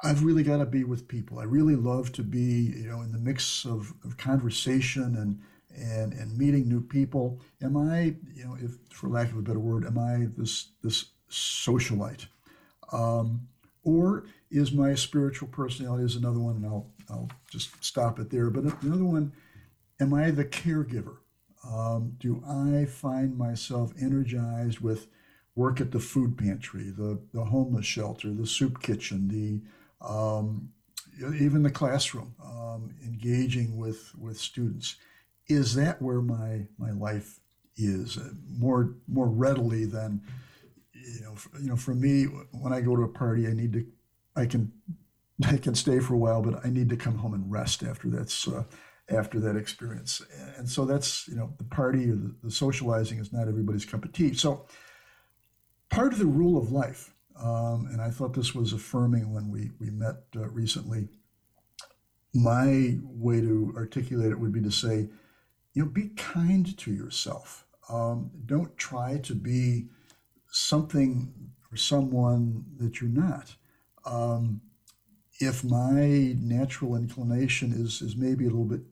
I've 0.03 0.25
really 0.25 0.43
got 0.43 0.59
to 0.59 0.67
be 0.67 0.85
with 0.85 1.09
people? 1.09 1.39
I 1.39 1.45
really 1.45 1.75
love 1.75 2.13
to 2.13 2.23
be, 2.23 2.75
you 2.77 2.89
know, 2.89 3.01
in 3.03 3.13
the 3.13 3.19
mix 3.19 3.65
of, 3.65 3.93
of 4.05 4.17
conversation 4.17 5.17
and 5.17 5.41
and 5.77 6.13
and 6.13 6.37
meeting 6.37 6.69
new 6.69 6.81
people 6.81 7.41
am 7.63 7.77
i 7.77 8.15
you 8.35 8.45
know 8.45 8.57
if 8.61 8.73
for 8.91 9.09
lack 9.09 9.31
of 9.31 9.37
a 9.37 9.43
better 9.43 9.59
word 9.59 9.85
am 9.85 9.99
i 9.99 10.27
this 10.37 10.69
this 10.83 11.07
socialite 11.31 12.27
um, 12.93 13.47
or 13.85 14.25
is 14.51 14.73
my 14.73 14.95
spiritual 14.95 15.49
personality 15.49 16.05
is 16.05 16.17
another 16.17 16.39
one 16.39 16.57
and 16.57 16.67
i'll 16.67 16.91
i'll 17.11 17.31
just 17.51 17.83
stop 17.85 18.19
it 18.19 18.31
there. 18.31 18.51
But 18.51 18.83
another 18.83 19.05
one 19.05 19.33
am 20.01 20.15
i 20.15 20.31
the 20.31 20.45
caregiver? 20.45 21.19
Um, 21.69 22.15
do 22.19 22.43
i 22.49 22.85
find 22.85 23.37
myself 23.37 23.93
energized 24.01 24.81
with 24.81 25.09
work 25.55 25.81
at 25.81 25.91
the 25.91 26.01
food 26.01 26.39
pantry 26.39 26.91
the 26.91 27.21
the 27.35 27.45
homeless 27.45 27.87
shelter 27.87 28.33
the 28.33 28.47
soup 28.47 28.81
kitchen 28.81 29.29
the 29.29 29.61
um, 30.07 30.71
even 31.41 31.65
the 31.65 31.71
classroom 31.71 32.35
um, 32.45 32.95
engaging 33.05 33.77
with 33.77 34.13
with 34.17 34.39
students? 34.39 34.97
Is 35.49 35.75
that 35.75 36.01
where 36.01 36.21
my 36.21 36.67
my 36.79 36.93
life 36.93 37.41
is 37.77 38.19
uh, 38.19 38.31
more 38.49 38.95
more 39.07 39.29
readily 39.29 39.85
than 39.85 40.23
you 40.93 41.23
know 41.23 41.35
you 41.61 41.69
know 41.69 41.77
for 41.77 41.95
me 41.95 42.25
when 42.53 42.73
I 42.73 42.81
go 42.81 42.97
to 42.97 43.03
a 43.03 43.09
party 43.09 43.47
I 43.47 43.53
need 43.53 43.73
to 43.73 43.87
I 44.37 44.47
can 44.47 44.73
I 45.47 45.57
can 45.57 45.75
stay 45.75 46.01
for 46.01 46.15
a 46.15 46.19
while 46.19 46.43
but 46.43 46.65
I 46.65 46.71
need 46.71 46.89
to 46.91 46.97
come 46.97 47.17
home 47.17 47.35
and 47.35 47.51
rest 47.51 47.83
after 47.83 48.09
that's 48.09 48.49
uh, 48.49 48.65
after 49.09 49.41
that 49.41 49.57
experience 49.57 50.23
and 50.57 50.69
so 50.69 50.85
that's 50.85 51.29
you 51.29 51.37
know 51.37 51.55
the 51.59 51.65
party 51.65 52.11
or 52.11 52.17
the, 52.17 52.35
the, 52.45 52.51
socializing 52.51 53.19
is 53.19 53.33
not 53.33 53.49
everybody's 53.49 53.85
cup 53.85 54.05
of 54.05 54.13
tea 54.13 54.35
so 54.35 54.67
part 55.91 56.13
of 56.13 56.19
the 56.19 56.27
rule 56.27 56.59
of 56.59 56.73
life 56.73 57.15
um, 57.41 57.89
and 57.93 58.01
I 58.01 58.11
thought 58.11 58.35
this 58.35 58.55
was 58.55 58.73
affirming 58.73 59.33
when 59.33 59.51
we 59.51 59.71
we 59.79 59.91
met 59.91 60.17
uh, 60.37 60.49
recently 60.49 61.09
my 62.35 62.99
way 63.03 63.41
to 63.41 63.73
articulate 63.77 64.31
it 64.31 64.39
would 64.39 64.53
be 64.53 64.61
to 64.61 64.71
say 64.71 65.09
you 65.79 65.85
know, 65.85 65.91
be 65.91 66.09
kind 66.17 66.77
to 66.77 66.93
yourself. 66.93 67.65
Um, 67.89 68.33
don't 68.47 68.77
try 68.77 69.19
to 69.19 69.33
be 69.33 69.87
something 70.51 71.33
or 71.71 71.77
someone 71.77 72.65
that 72.79 73.01
you're 73.01 73.11
not. 73.11 73.55
Um, 74.05 74.61
if 75.41 75.63
my 75.65 76.35
natural 76.41 76.97
inclination 76.97 77.73
is 77.73 78.03
is 78.03 78.17
maybe 78.17 78.45
a 78.45 78.49
little 78.49 78.65
bit 78.65 78.83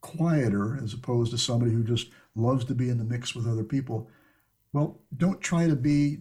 quieter 0.00 0.78
as 0.82 0.94
opposed 0.94 1.32
to 1.32 1.38
somebody 1.38 1.72
who 1.72 1.82
just 1.82 2.08
loves 2.36 2.64
to 2.64 2.74
be 2.74 2.88
in 2.88 2.98
the 2.98 3.04
mix 3.04 3.34
with 3.34 3.48
other 3.48 3.64
people, 3.64 4.08
well, 4.72 4.98
don't 5.16 5.40
try 5.40 5.66
to 5.66 5.74
be 5.76 6.18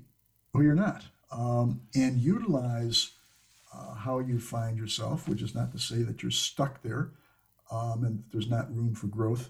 who 0.54 0.64
you're 0.64 0.74
not, 0.74 1.04
um, 1.32 1.82
and 1.94 2.20
utilize 2.20 3.12
uh, 3.74 3.94
how 3.94 4.20
you 4.20 4.40
find 4.40 4.78
yourself, 4.78 5.28
which 5.28 5.42
is 5.42 5.54
not 5.54 5.72
to 5.72 5.78
say 5.78 6.02
that 6.02 6.24
you're 6.24 6.32
stuck 6.32 6.82
there 6.82 7.12
um, 7.72 8.04
and 8.04 8.24
there's 8.32 8.50
not 8.50 8.74
room 8.76 8.94
for 8.96 9.08
growth. 9.08 9.50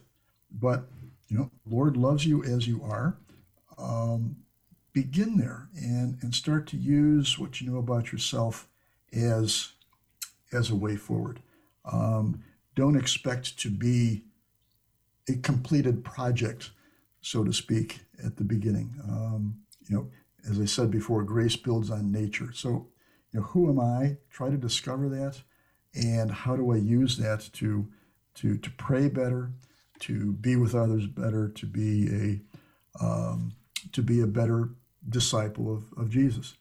But 0.51 0.87
you 1.29 1.37
know, 1.37 1.51
Lord 1.65 1.97
loves 1.97 2.25
you 2.25 2.43
as 2.43 2.67
you 2.67 2.81
are. 2.83 3.17
Um, 3.77 4.37
begin 4.93 5.37
there 5.37 5.69
and 5.75 6.17
and 6.21 6.33
start 6.33 6.65
to 6.67 6.77
use 6.77 7.37
what 7.37 7.61
you 7.61 7.69
know 7.69 7.77
about 7.77 8.11
yourself 8.11 8.67
as 9.13 9.73
as 10.53 10.69
a 10.69 10.75
way 10.75 10.95
forward. 10.95 11.41
Um, 11.91 12.43
don't 12.75 12.95
expect 12.95 13.57
to 13.59 13.69
be 13.69 14.23
a 15.29 15.35
completed 15.35 16.03
project, 16.03 16.71
so 17.21 17.43
to 17.43 17.51
speak, 17.51 17.99
at 18.23 18.37
the 18.37 18.43
beginning. 18.43 18.95
Um, 19.03 19.61
you 19.87 19.95
know, 19.95 20.09
as 20.49 20.59
I 20.59 20.65
said 20.65 20.91
before, 20.91 21.23
grace 21.23 21.55
builds 21.55 21.89
on 21.89 22.11
nature. 22.11 22.51
So, 22.53 22.87
you 23.31 23.39
know, 23.39 23.45
who 23.47 23.69
am 23.69 23.79
I? 23.79 24.17
Try 24.29 24.49
to 24.49 24.57
discover 24.57 25.09
that, 25.09 25.41
and 25.93 26.31
how 26.31 26.55
do 26.55 26.71
I 26.71 26.77
use 26.77 27.17
that 27.17 27.49
to 27.53 27.87
to 28.35 28.57
to 28.57 28.71
pray 28.71 29.09
better, 29.09 29.51
to 29.99 30.33
be 30.33 30.55
with 30.55 30.75
others 30.75 31.07
better, 31.07 31.49
to 31.49 31.65
be 31.65 32.41
a 33.01 33.03
um, 33.03 33.53
to 33.91 34.01
be 34.01 34.21
a 34.21 34.27
better 34.27 34.69
disciple 35.09 35.73
of, 35.73 35.83
of 35.97 36.09
Jesus. 36.09 36.55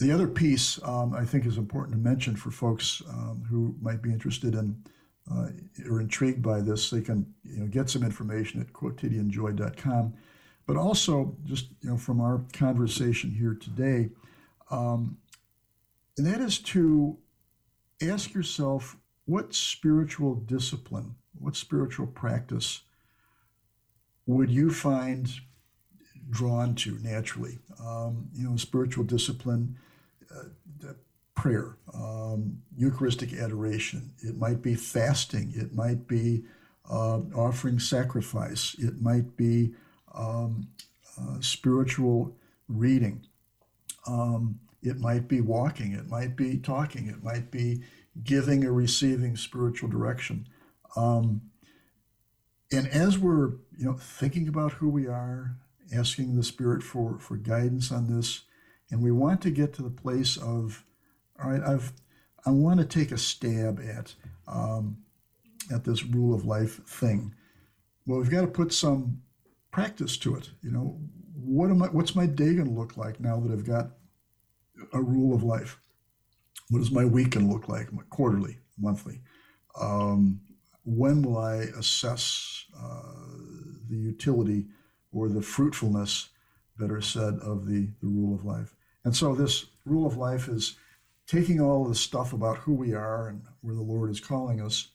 The 0.00 0.12
other 0.12 0.26
piece 0.26 0.82
um, 0.82 1.14
I 1.14 1.24
think 1.24 1.46
is 1.46 1.58
important 1.58 1.96
to 1.96 2.02
mention 2.02 2.34
for 2.34 2.50
folks 2.50 3.02
um, 3.08 3.44
who 3.48 3.74
might 3.80 4.02
be 4.02 4.12
interested 4.12 4.54
in 4.54 4.82
uh, 5.30 5.48
or 5.88 6.00
intrigued 6.00 6.42
by 6.42 6.60
this, 6.60 6.90
they 6.90 7.02
can 7.02 7.32
you 7.44 7.60
know, 7.60 7.66
get 7.66 7.88
some 7.88 8.02
information 8.02 8.60
at 8.60 8.72
quotidianjoy.com. 8.72 10.14
But 10.66 10.76
also, 10.76 11.36
just 11.44 11.68
you 11.82 11.90
know, 11.90 11.96
from 11.96 12.20
our 12.20 12.42
conversation 12.52 13.30
here 13.30 13.54
today, 13.54 14.10
um, 14.70 15.18
and 16.16 16.26
that 16.26 16.40
is 16.40 16.58
to 16.58 17.18
ask 18.02 18.34
yourself 18.34 18.96
what 19.26 19.54
spiritual 19.54 20.34
discipline 20.34 21.14
what 21.40 21.56
spiritual 21.56 22.06
practice 22.06 22.82
would 24.26 24.50
you 24.50 24.70
find 24.70 25.32
drawn 26.28 26.74
to 26.76 26.98
naturally? 27.02 27.58
Um, 27.84 28.28
you 28.34 28.48
know, 28.48 28.56
spiritual 28.56 29.04
discipline, 29.04 29.76
prayer, 31.34 31.76
um, 31.94 32.60
Eucharistic 32.76 33.32
adoration. 33.32 34.12
It 34.18 34.36
might 34.36 34.60
be 34.62 34.74
fasting. 34.74 35.52
It 35.54 35.74
might 35.74 36.06
be 36.06 36.44
uh, 36.90 37.20
offering 37.34 37.78
sacrifice. 37.78 38.76
It 38.78 39.00
might 39.00 39.36
be 39.36 39.72
um, 40.14 40.68
uh, 41.18 41.40
spiritual 41.40 42.36
reading. 42.68 43.24
Um, 44.06 44.60
it 44.82 44.98
might 44.98 45.28
be 45.28 45.40
walking. 45.40 45.92
It 45.92 46.08
might 46.08 46.36
be 46.36 46.58
talking. 46.58 47.06
It 47.08 47.22
might 47.22 47.50
be 47.50 47.82
giving 48.22 48.64
or 48.64 48.72
receiving 48.72 49.36
spiritual 49.36 49.88
direction. 49.88 50.46
Um, 50.96 51.42
and 52.72 52.86
as 52.88 53.18
we're 53.18 53.52
you 53.76 53.86
know 53.86 53.94
thinking 53.94 54.46
about 54.46 54.72
who 54.72 54.88
we 54.88 55.06
are 55.06 55.56
asking 55.92 56.36
the 56.36 56.42
Spirit 56.42 56.82
for, 56.82 57.18
for 57.18 57.36
guidance 57.36 57.90
on 57.90 58.14
this. 58.14 58.42
And 58.90 59.02
we 59.02 59.12
want 59.12 59.40
to 59.42 59.50
get 59.50 59.72
to 59.74 59.82
the 59.82 59.90
place 59.90 60.36
of, 60.36 60.84
all 61.42 61.50
right, 61.50 61.62
I've, 61.62 61.92
I 62.44 62.50
want 62.50 62.80
to 62.80 62.86
take 62.86 63.12
a 63.12 63.18
stab 63.18 63.80
at, 63.80 64.14
um, 64.48 64.98
at 65.72 65.84
this 65.84 66.04
rule 66.04 66.34
of 66.34 66.44
life 66.44 66.84
thing. 66.86 67.34
Well, 68.06 68.18
we've 68.18 68.30
got 68.30 68.40
to 68.40 68.46
put 68.46 68.72
some 68.72 69.22
practice 69.70 70.16
to 70.18 70.34
it. 70.34 70.50
You 70.62 70.72
know, 70.72 70.98
what 71.34 71.70
am 71.70 71.82
I, 71.82 71.86
what's 71.86 72.16
my 72.16 72.26
day 72.26 72.54
going 72.54 72.66
to 72.66 72.80
look 72.80 72.96
like 72.96 73.20
now 73.20 73.38
that 73.40 73.52
I've 73.52 73.66
got 73.66 73.90
a 74.92 75.00
rule 75.00 75.34
of 75.34 75.42
life? 75.42 75.78
What 76.70 76.82
is 76.82 76.90
my 76.90 77.04
week 77.04 77.30
going 77.30 77.46
to 77.46 77.52
look 77.52 77.68
like? 77.68 77.92
My 77.92 78.02
Quarterly, 78.10 78.58
monthly? 78.78 79.20
Um, 79.80 80.40
when 80.84 81.22
will 81.22 81.38
I 81.38 81.54
assess 81.78 82.64
uh, 82.76 83.02
the 83.88 83.96
utility 83.96 84.66
or 85.12 85.28
the 85.28 85.42
fruitfulness, 85.42 86.30
better 86.78 87.00
said, 87.00 87.34
of 87.42 87.66
the, 87.66 87.88
the 88.00 88.08
rule 88.08 88.34
of 88.34 88.44
life? 88.44 88.74
And 89.04 89.14
so 89.16 89.34
this 89.34 89.66
rule 89.84 90.06
of 90.06 90.16
life 90.16 90.48
is 90.48 90.76
taking 91.26 91.60
all 91.60 91.84
the 91.84 91.94
stuff 91.94 92.32
about 92.32 92.58
who 92.58 92.74
we 92.74 92.92
are 92.94 93.28
and 93.28 93.42
where 93.62 93.74
the 93.74 93.82
Lord 93.82 94.10
is 94.10 94.20
calling 94.20 94.60
us 94.60 94.88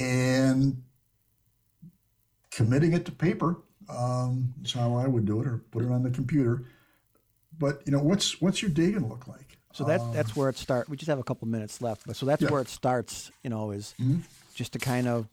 and 0.00 0.82
committing 2.50 2.92
it 2.92 3.04
to 3.06 3.12
paper. 3.12 3.58
Um, 3.88 4.54
is 4.64 4.72
how 4.72 4.96
I 4.96 5.06
would 5.06 5.24
do 5.26 5.40
it, 5.40 5.46
or 5.46 5.58
put 5.58 5.84
it 5.84 5.90
on 5.92 6.02
the 6.02 6.10
computer. 6.10 6.64
But 7.56 7.82
you 7.86 7.92
know, 7.92 8.00
what's 8.00 8.40
what's 8.40 8.60
your 8.60 8.70
day 8.70 8.90
to 8.90 8.98
look 8.98 9.28
like? 9.28 9.58
So 9.72 9.84
that 9.84 10.00
that's 10.12 10.34
where 10.34 10.48
it 10.48 10.56
starts. 10.56 10.88
We 10.88 10.96
just 10.96 11.08
have 11.08 11.20
a 11.20 11.24
couple 11.24 11.46
minutes 11.46 11.80
left, 11.80 12.02
but 12.04 12.16
so 12.16 12.26
that's 12.26 12.42
Yeah. 12.42 12.50
where 12.50 12.60
it 12.60 12.68
starts. 12.68 13.30
You 13.44 13.50
know, 13.50 13.70
is 13.70 13.94
Mhm. 14.00 14.22
just 14.54 14.72
to 14.72 14.80
kind 14.80 15.06
of 15.06 15.28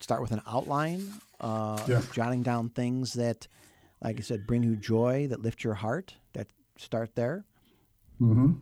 start 0.00 0.22
with 0.22 0.30
an 0.32 0.40
outline, 0.46 1.20
uh, 1.40 1.84
Yeah. 1.86 2.00
jotting 2.12 2.42
down 2.42 2.70
things 2.70 3.12
that, 3.14 3.46
like 4.02 4.16
I 4.18 4.22
said, 4.22 4.46
bring 4.46 4.62
you 4.62 4.76
joy, 4.76 5.26
that 5.28 5.42
lift 5.42 5.64
your 5.64 5.74
heart. 5.74 6.14
Start 6.76 7.14
there. 7.14 7.44
hmm 8.18 8.52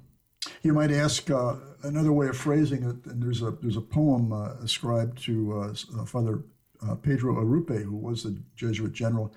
You 0.63 0.73
might 0.73 0.91
ask 0.91 1.31
uh, 1.31 1.57
another 1.83 2.13
way 2.13 2.29
of 2.29 2.37
phrasing 2.37 2.83
it, 2.83 3.11
and 3.11 3.23
there's 3.23 3.43
a 3.43 3.53
there's 3.63 3.77
a 3.77 3.81
poem 3.81 4.33
uh, 4.33 4.55
ascribed 4.63 5.23
to 5.25 5.61
uh, 5.61 5.75
uh, 6.01 6.05
Father 6.05 6.45
uh, 6.87 6.95
Pedro 6.97 7.35
Arrupe, 7.35 7.83
who 7.83 7.97
was 7.97 8.23
the 8.23 8.37
Jesuit 8.57 8.93
general, 8.93 9.35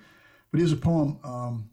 but 0.50 0.58
he 0.58 0.62
has 0.62 0.72
a 0.72 0.76
poem 0.76 1.18
um, 1.24 1.70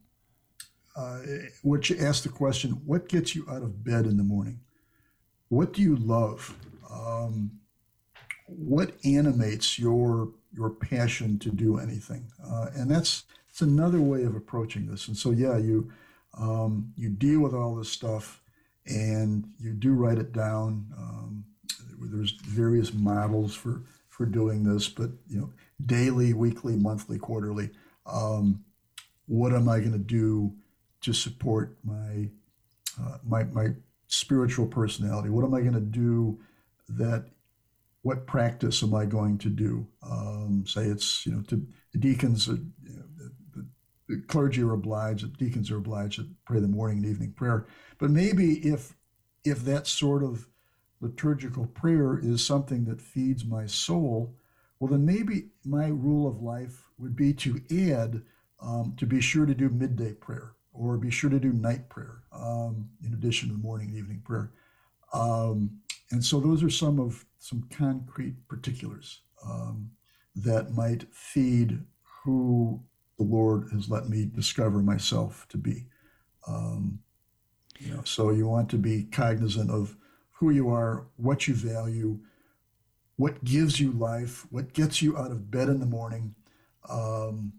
uh, 0.96 1.20
which 1.64 1.92
asks 1.92 2.24
the 2.24 2.30
question, 2.30 2.72
"What 2.86 3.08
gets 3.08 3.36
you 3.36 3.46
out 3.50 3.62
of 3.62 3.84
bed 3.84 4.06
in 4.06 4.18
the 4.18 4.24
morning? 4.24 4.62
What 5.50 5.74
do 5.74 5.82
you 5.82 5.96
love? 5.96 6.56
Um, 6.90 7.60
what 8.48 8.94
animates 9.04 9.78
your 9.78 10.32
your 10.54 10.70
passion 10.70 11.40
to 11.40 11.52
do 11.52 11.78
anything?" 11.78 12.32
And 12.76 12.90
that's 12.90 13.26
it's 13.50 13.62
another 13.62 14.02
way 14.02 14.24
of 14.24 14.36
approaching 14.36 14.88
this. 14.88 15.08
And 15.08 15.16
so, 15.16 15.32
yeah, 15.32 15.58
you 15.58 15.92
um, 16.38 16.94
you 16.96 17.10
deal 17.10 17.40
with 17.42 17.54
all 17.54 17.76
this 17.76 17.90
stuff 17.90 18.42
and 18.86 19.46
you 19.60 19.74
do 19.74 19.94
write 19.94 20.18
it 20.18 20.32
down. 20.32 20.88
Um, 20.98 21.46
there's 22.00 22.32
various 22.32 22.94
models 22.94 23.56
for 23.56 23.82
for 24.10 24.26
doing 24.26 24.64
this, 24.64 24.88
but 24.88 25.12
you 25.28 25.38
know, 25.38 25.52
daily, 25.86 26.34
weekly, 26.34 26.76
monthly, 26.78 27.18
quarterly. 27.18 27.70
Um, 28.06 28.64
what 29.26 29.54
am 29.54 29.68
I 29.68 29.80
going 29.80 29.92
to 29.92 29.98
do 29.98 30.54
to 31.02 31.14
support 31.14 31.78
my 31.84 32.30
uh, 33.02 33.18
my 33.24 33.44
my 33.46 33.70
spiritual 34.08 34.68
personality? 34.68 35.30
What 35.30 35.44
am 35.44 35.54
I 35.54 35.62
going 35.62 35.74
to 35.74 35.80
do 35.80 36.40
that? 36.90 37.26
What 38.04 38.28
practice 38.28 38.84
am 38.84 38.94
I 38.94 39.06
going 39.06 39.40
to 39.40 39.50
do? 39.50 39.88
Um, 40.04 40.64
say 40.68 40.84
it's 40.84 41.26
you 41.26 41.34
know 41.34 41.42
to 41.48 41.66
the 41.92 41.98
deacons, 41.98 42.48
uh, 42.48 42.54
you 42.84 42.96
know, 42.96 43.04
the, 43.18 43.24
the, 43.24 43.62
the 43.62 43.68
clergy 44.28 44.62
are 44.62 44.74
obliged, 44.74 45.24
the 45.24 45.46
deacons 45.46 45.72
are 45.72 45.78
obliged 45.78 46.18
to 46.18 46.28
pray 46.46 46.60
the 46.60 46.68
morning 46.68 46.98
and 46.98 47.08
evening 47.08 47.34
prayer. 47.34 47.68
But 47.98 48.12
maybe 48.12 48.56
if 48.68 48.94
if 49.44 49.60
that 49.60 49.88
sort 49.88 50.24
of 50.24 50.48
liturgical 51.02 51.68
prayer 51.68 52.18
is 52.18 52.44
something 52.44 52.86
that 52.86 53.02
feeds 53.02 53.46
my 53.46 53.68
soul, 53.68 54.36
well, 54.80 54.90
then 54.90 55.06
maybe 55.06 55.50
my 55.64 55.88
rule 55.88 56.28
of 56.28 56.42
life 56.42 56.84
would 56.98 57.16
be 57.16 57.34
to 57.34 57.62
add 57.92 58.24
um, 58.60 58.96
to 58.98 59.06
be 59.06 59.22
sure 59.22 59.46
to 59.46 59.54
do 59.54 59.70
midday 59.70 60.14
prayer 60.14 60.54
or 60.74 60.98
be 60.98 61.12
sure 61.12 61.30
to 61.30 61.40
do 61.40 61.54
night 61.54 61.90
prayer 61.90 62.24
um, 62.32 62.90
in 63.06 63.14
addition 63.14 63.50
to 63.50 63.56
the 63.56 63.62
morning 63.62 63.90
and 63.90 63.98
evening 63.98 64.22
prayer. 64.26 64.52
Um, 65.14 65.80
and 66.12 66.24
so 66.24 66.40
those 66.40 66.64
are 66.64 66.70
some 66.70 67.00
of 67.00 67.26
some 67.40 67.68
concrete 67.70 68.48
particulars 68.48 69.22
um, 69.44 69.92
that 70.36 70.72
might 70.74 71.06
feed 71.14 71.84
who 72.24 72.82
the 73.18 73.24
Lord 73.24 73.70
has 73.72 73.90
let 73.90 74.10
me 74.10 74.26
discover 74.26 74.80
myself 74.80 75.46
to 75.50 75.58
be. 75.58 75.88
Um, 76.48 77.00
you 77.80 77.94
know, 77.94 78.02
so 78.04 78.32
you 78.32 78.48
want 78.48 78.70
to 78.70 78.78
be 78.78 79.04
cognizant 79.04 79.70
of 79.70 79.98
who 80.32 80.50
you 80.50 80.70
are, 80.70 81.08
what 81.18 81.48
you 81.48 81.54
value, 81.54 82.20
what 83.18 83.44
gives 83.44 83.80
you 83.80 83.92
life, 83.92 84.46
what 84.52 84.74
gets 84.74 85.02
you 85.02 85.18
out 85.18 85.32
of 85.32 85.50
bed 85.50 85.70
in 85.70 85.80
the 85.80 85.86
morning, 85.86 86.36
um, 86.90 87.54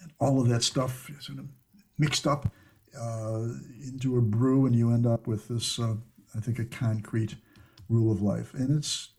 and 0.00 0.12
all 0.18 0.40
of 0.40 0.48
that 0.48 0.62
stuff 0.62 1.10
sort 1.20 1.38
of 1.38 1.46
mixed 1.98 2.26
up 2.26 2.52
uh, 2.98 3.48
into 3.84 4.16
a 4.16 4.20
brew, 4.20 4.66
and 4.66 4.74
you 4.74 4.92
end 4.92 5.06
up 5.06 5.26
with 5.26 5.48
this, 5.48 5.78
uh, 5.78 5.94
I 6.34 6.40
think, 6.40 6.58
a 6.58 6.64
concrete 6.64 7.36
rule 7.88 8.12
of 8.12 8.22
life. 8.22 8.54
And 8.54 8.76
it's, 8.76 9.10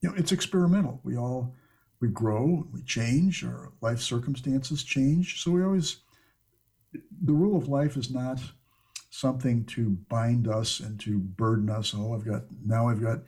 you 0.00 0.08
know, 0.08 0.14
it's 0.16 0.32
experimental. 0.32 1.00
We 1.04 1.16
all 1.16 1.54
we 2.00 2.08
grow, 2.08 2.66
we 2.72 2.82
change, 2.82 3.44
our 3.44 3.72
life 3.80 4.00
circumstances 4.00 4.82
change. 4.82 5.42
So 5.42 5.50
we 5.50 5.62
always, 5.62 5.98
the 6.92 7.32
rule 7.32 7.56
of 7.56 7.68
life 7.68 7.96
is 7.96 8.10
not 8.10 8.40
something 9.10 9.64
to 9.64 9.90
bind 10.08 10.48
us 10.48 10.80
and 10.80 11.00
to 11.00 11.18
burden 11.18 11.70
us. 11.70 11.94
Oh, 11.96 12.14
I've 12.14 12.24
got 12.24 12.42
now 12.64 12.88
I've 12.88 13.02
got 13.02 13.20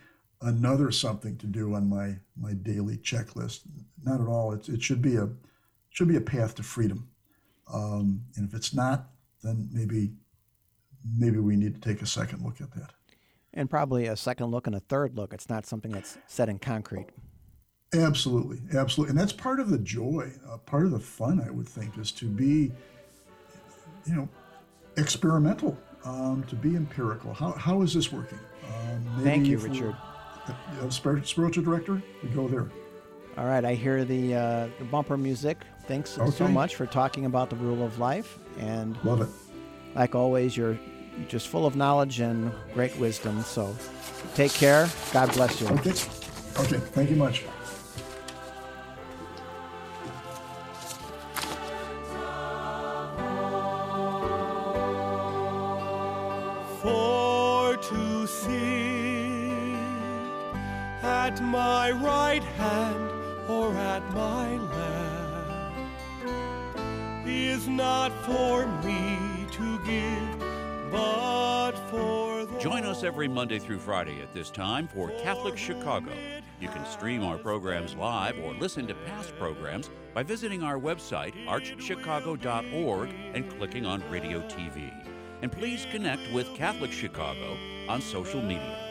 another 0.42 0.90
something 0.90 1.36
to 1.38 1.46
do 1.46 1.74
on 1.74 1.88
my 1.88 2.16
my 2.38 2.54
daily 2.54 2.96
checklist. 2.98 3.62
Not 4.04 4.20
at 4.20 4.26
all. 4.26 4.52
It, 4.52 4.68
it 4.68 4.82
should 4.82 5.02
be 5.02 5.16
a 5.16 5.28
should 5.90 6.08
be 6.08 6.16
a 6.16 6.20
path 6.20 6.54
to 6.56 6.62
freedom. 6.62 7.08
Um, 7.72 8.22
and 8.36 8.48
if 8.48 8.54
it's 8.54 8.74
not, 8.74 9.08
then 9.42 9.68
maybe 9.72 10.12
maybe 11.18 11.38
we 11.38 11.56
need 11.56 11.74
to 11.74 11.80
take 11.80 12.02
a 12.02 12.06
second 12.06 12.44
look 12.44 12.60
at 12.60 12.72
that. 12.74 12.92
And 13.52 13.68
probably 13.68 14.06
a 14.06 14.16
second 14.16 14.46
look 14.46 14.66
and 14.66 14.76
a 14.76 14.80
third 14.80 15.16
look. 15.16 15.34
It's 15.34 15.48
not 15.48 15.66
something 15.66 15.90
that's 15.90 16.18
set 16.26 16.48
in 16.48 16.58
concrete. 16.58 17.08
Absolutely, 17.92 18.60
absolutely, 18.78 19.10
and 19.10 19.18
that's 19.18 19.32
part 19.32 19.58
of 19.58 19.68
the 19.68 19.78
joy, 19.78 20.30
uh, 20.48 20.58
part 20.58 20.84
of 20.84 20.92
the 20.92 21.00
fun. 21.00 21.42
I 21.44 21.50
would 21.50 21.68
think 21.68 21.98
is 21.98 22.12
to 22.12 22.26
be, 22.26 22.70
you 24.06 24.14
know, 24.14 24.28
experimental, 24.96 25.76
um, 26.04 26.44
to 26.44 26.54
be 26.54 26.76
empirical. 26.76 27.34
How, 27.34 27.50
how 27.52 27.82
is 27.82 27.92
this 27.92 28.12
working? 28.12 28.38
Um, 28.64 29.24
Thank 29.24 29.46
you, 29.46 29.58
Richard. 29.58 29.96
uh, 30.46 30.88
spir- 30.88 31.24
spiritual 31.24 31.64
director, 31.64 32.00
we 32.22 32.28
go 32.28 32.46
there. 32.46 32.70
All 33.36 33.46
right, 33.46 33.64
I 33.64 33.74
hear 33.74 34.04
the, 34.04 34.34
uh, 34.36 34.68
the 34.78 34.84
bumper 34.84 35.16
music. 35.16 35.58
Thanks 35.88 36.10
so 36.10 36.46
much 36.46 36.76
for 36.76 36.86
talking 36.86 37.24
about 37.26 37.50
the 37.50 37.56
rule 37.56 37.84
of 37.84 37.98
life. 37.98 38.38
And 38.60 38.96
Love 39.02 39.22
it. 39.22 39.28
like 39.96 40.14
always, 40.14 40.56
you're 40.56 40.78
you're 41.18 41.28
just 41.28 41.48
full 41.48 41.66
of 41.66 41.74
knowledge 41.74 42.20
and 42.20 42.52
great 42.72 42.96
wisdom. 42.98 43.42
So 43.42 43.74
take 44.36 44.52
care. 44.52 44.88
God 45.12 45.32
bless 45.32 45.60
you. 45.60 45.66
Okay, 45.68 45.90
okay. 45.90 46.78
Thank 46.92 47.10
you 47.10 47.16
much. 47.16 47.44
To 57.82 58.26
sit 58.26 58.50
at 61.02 61.42
my 61.42 61.90
right 61.90 62.42
hand 62.42 63.10
or 63.48 63.72
at 63.74 64.02
my 64.12 64.56
left 64.58 65.10
is 67.26 67.68
not 67.68 68.12
for 68.24 68.66
me 68.82 69.46
to 69.50 69.78
give, 69.84 70.38
but 70.90 71.72
for 71.90 72.30
Join 72.60 72.84
us 72.84 73.04
every 73.04 73.26
Monday 73.26 73.58
through 73.58 73.78
Friday 73.78 74.20
at 74.20 74.34
this 74.34 74.50
time 74.50 74.86
for 74.86 75.08
Catholic 75.22 75.56
Chicago. 75.56 76.12
You 76.60 76.68
can 76.68 76.84
stream 76.84 77.24
our 77.24 77.38
programs 77.38 77.94
live 77.94 78.38
or 78.38 78.52
listen 78.52 78.86
to 78.88 78.94
past 79.06 79.34
programs 79.38 79.88
by 80.12 80.22
visiting 80.22 80.62
our 80.62 80.78
website, 80.78 81.32
archchicago.org, 81.46 83.14
and 83.34 83.50
clicking 83.56 83.86
on 83.86 84.02
Radio 84.10 84.40
TV. 84.42 85.09
And 85.42 85.50
please 85.50 85.86
connect 85.90 86.30
with 86.32 86.54
Catholic 86.54 86.92
Chicago 86.92 87.56
on 87.88 88.00
social 88.00 88.42
media. 88.42 88.89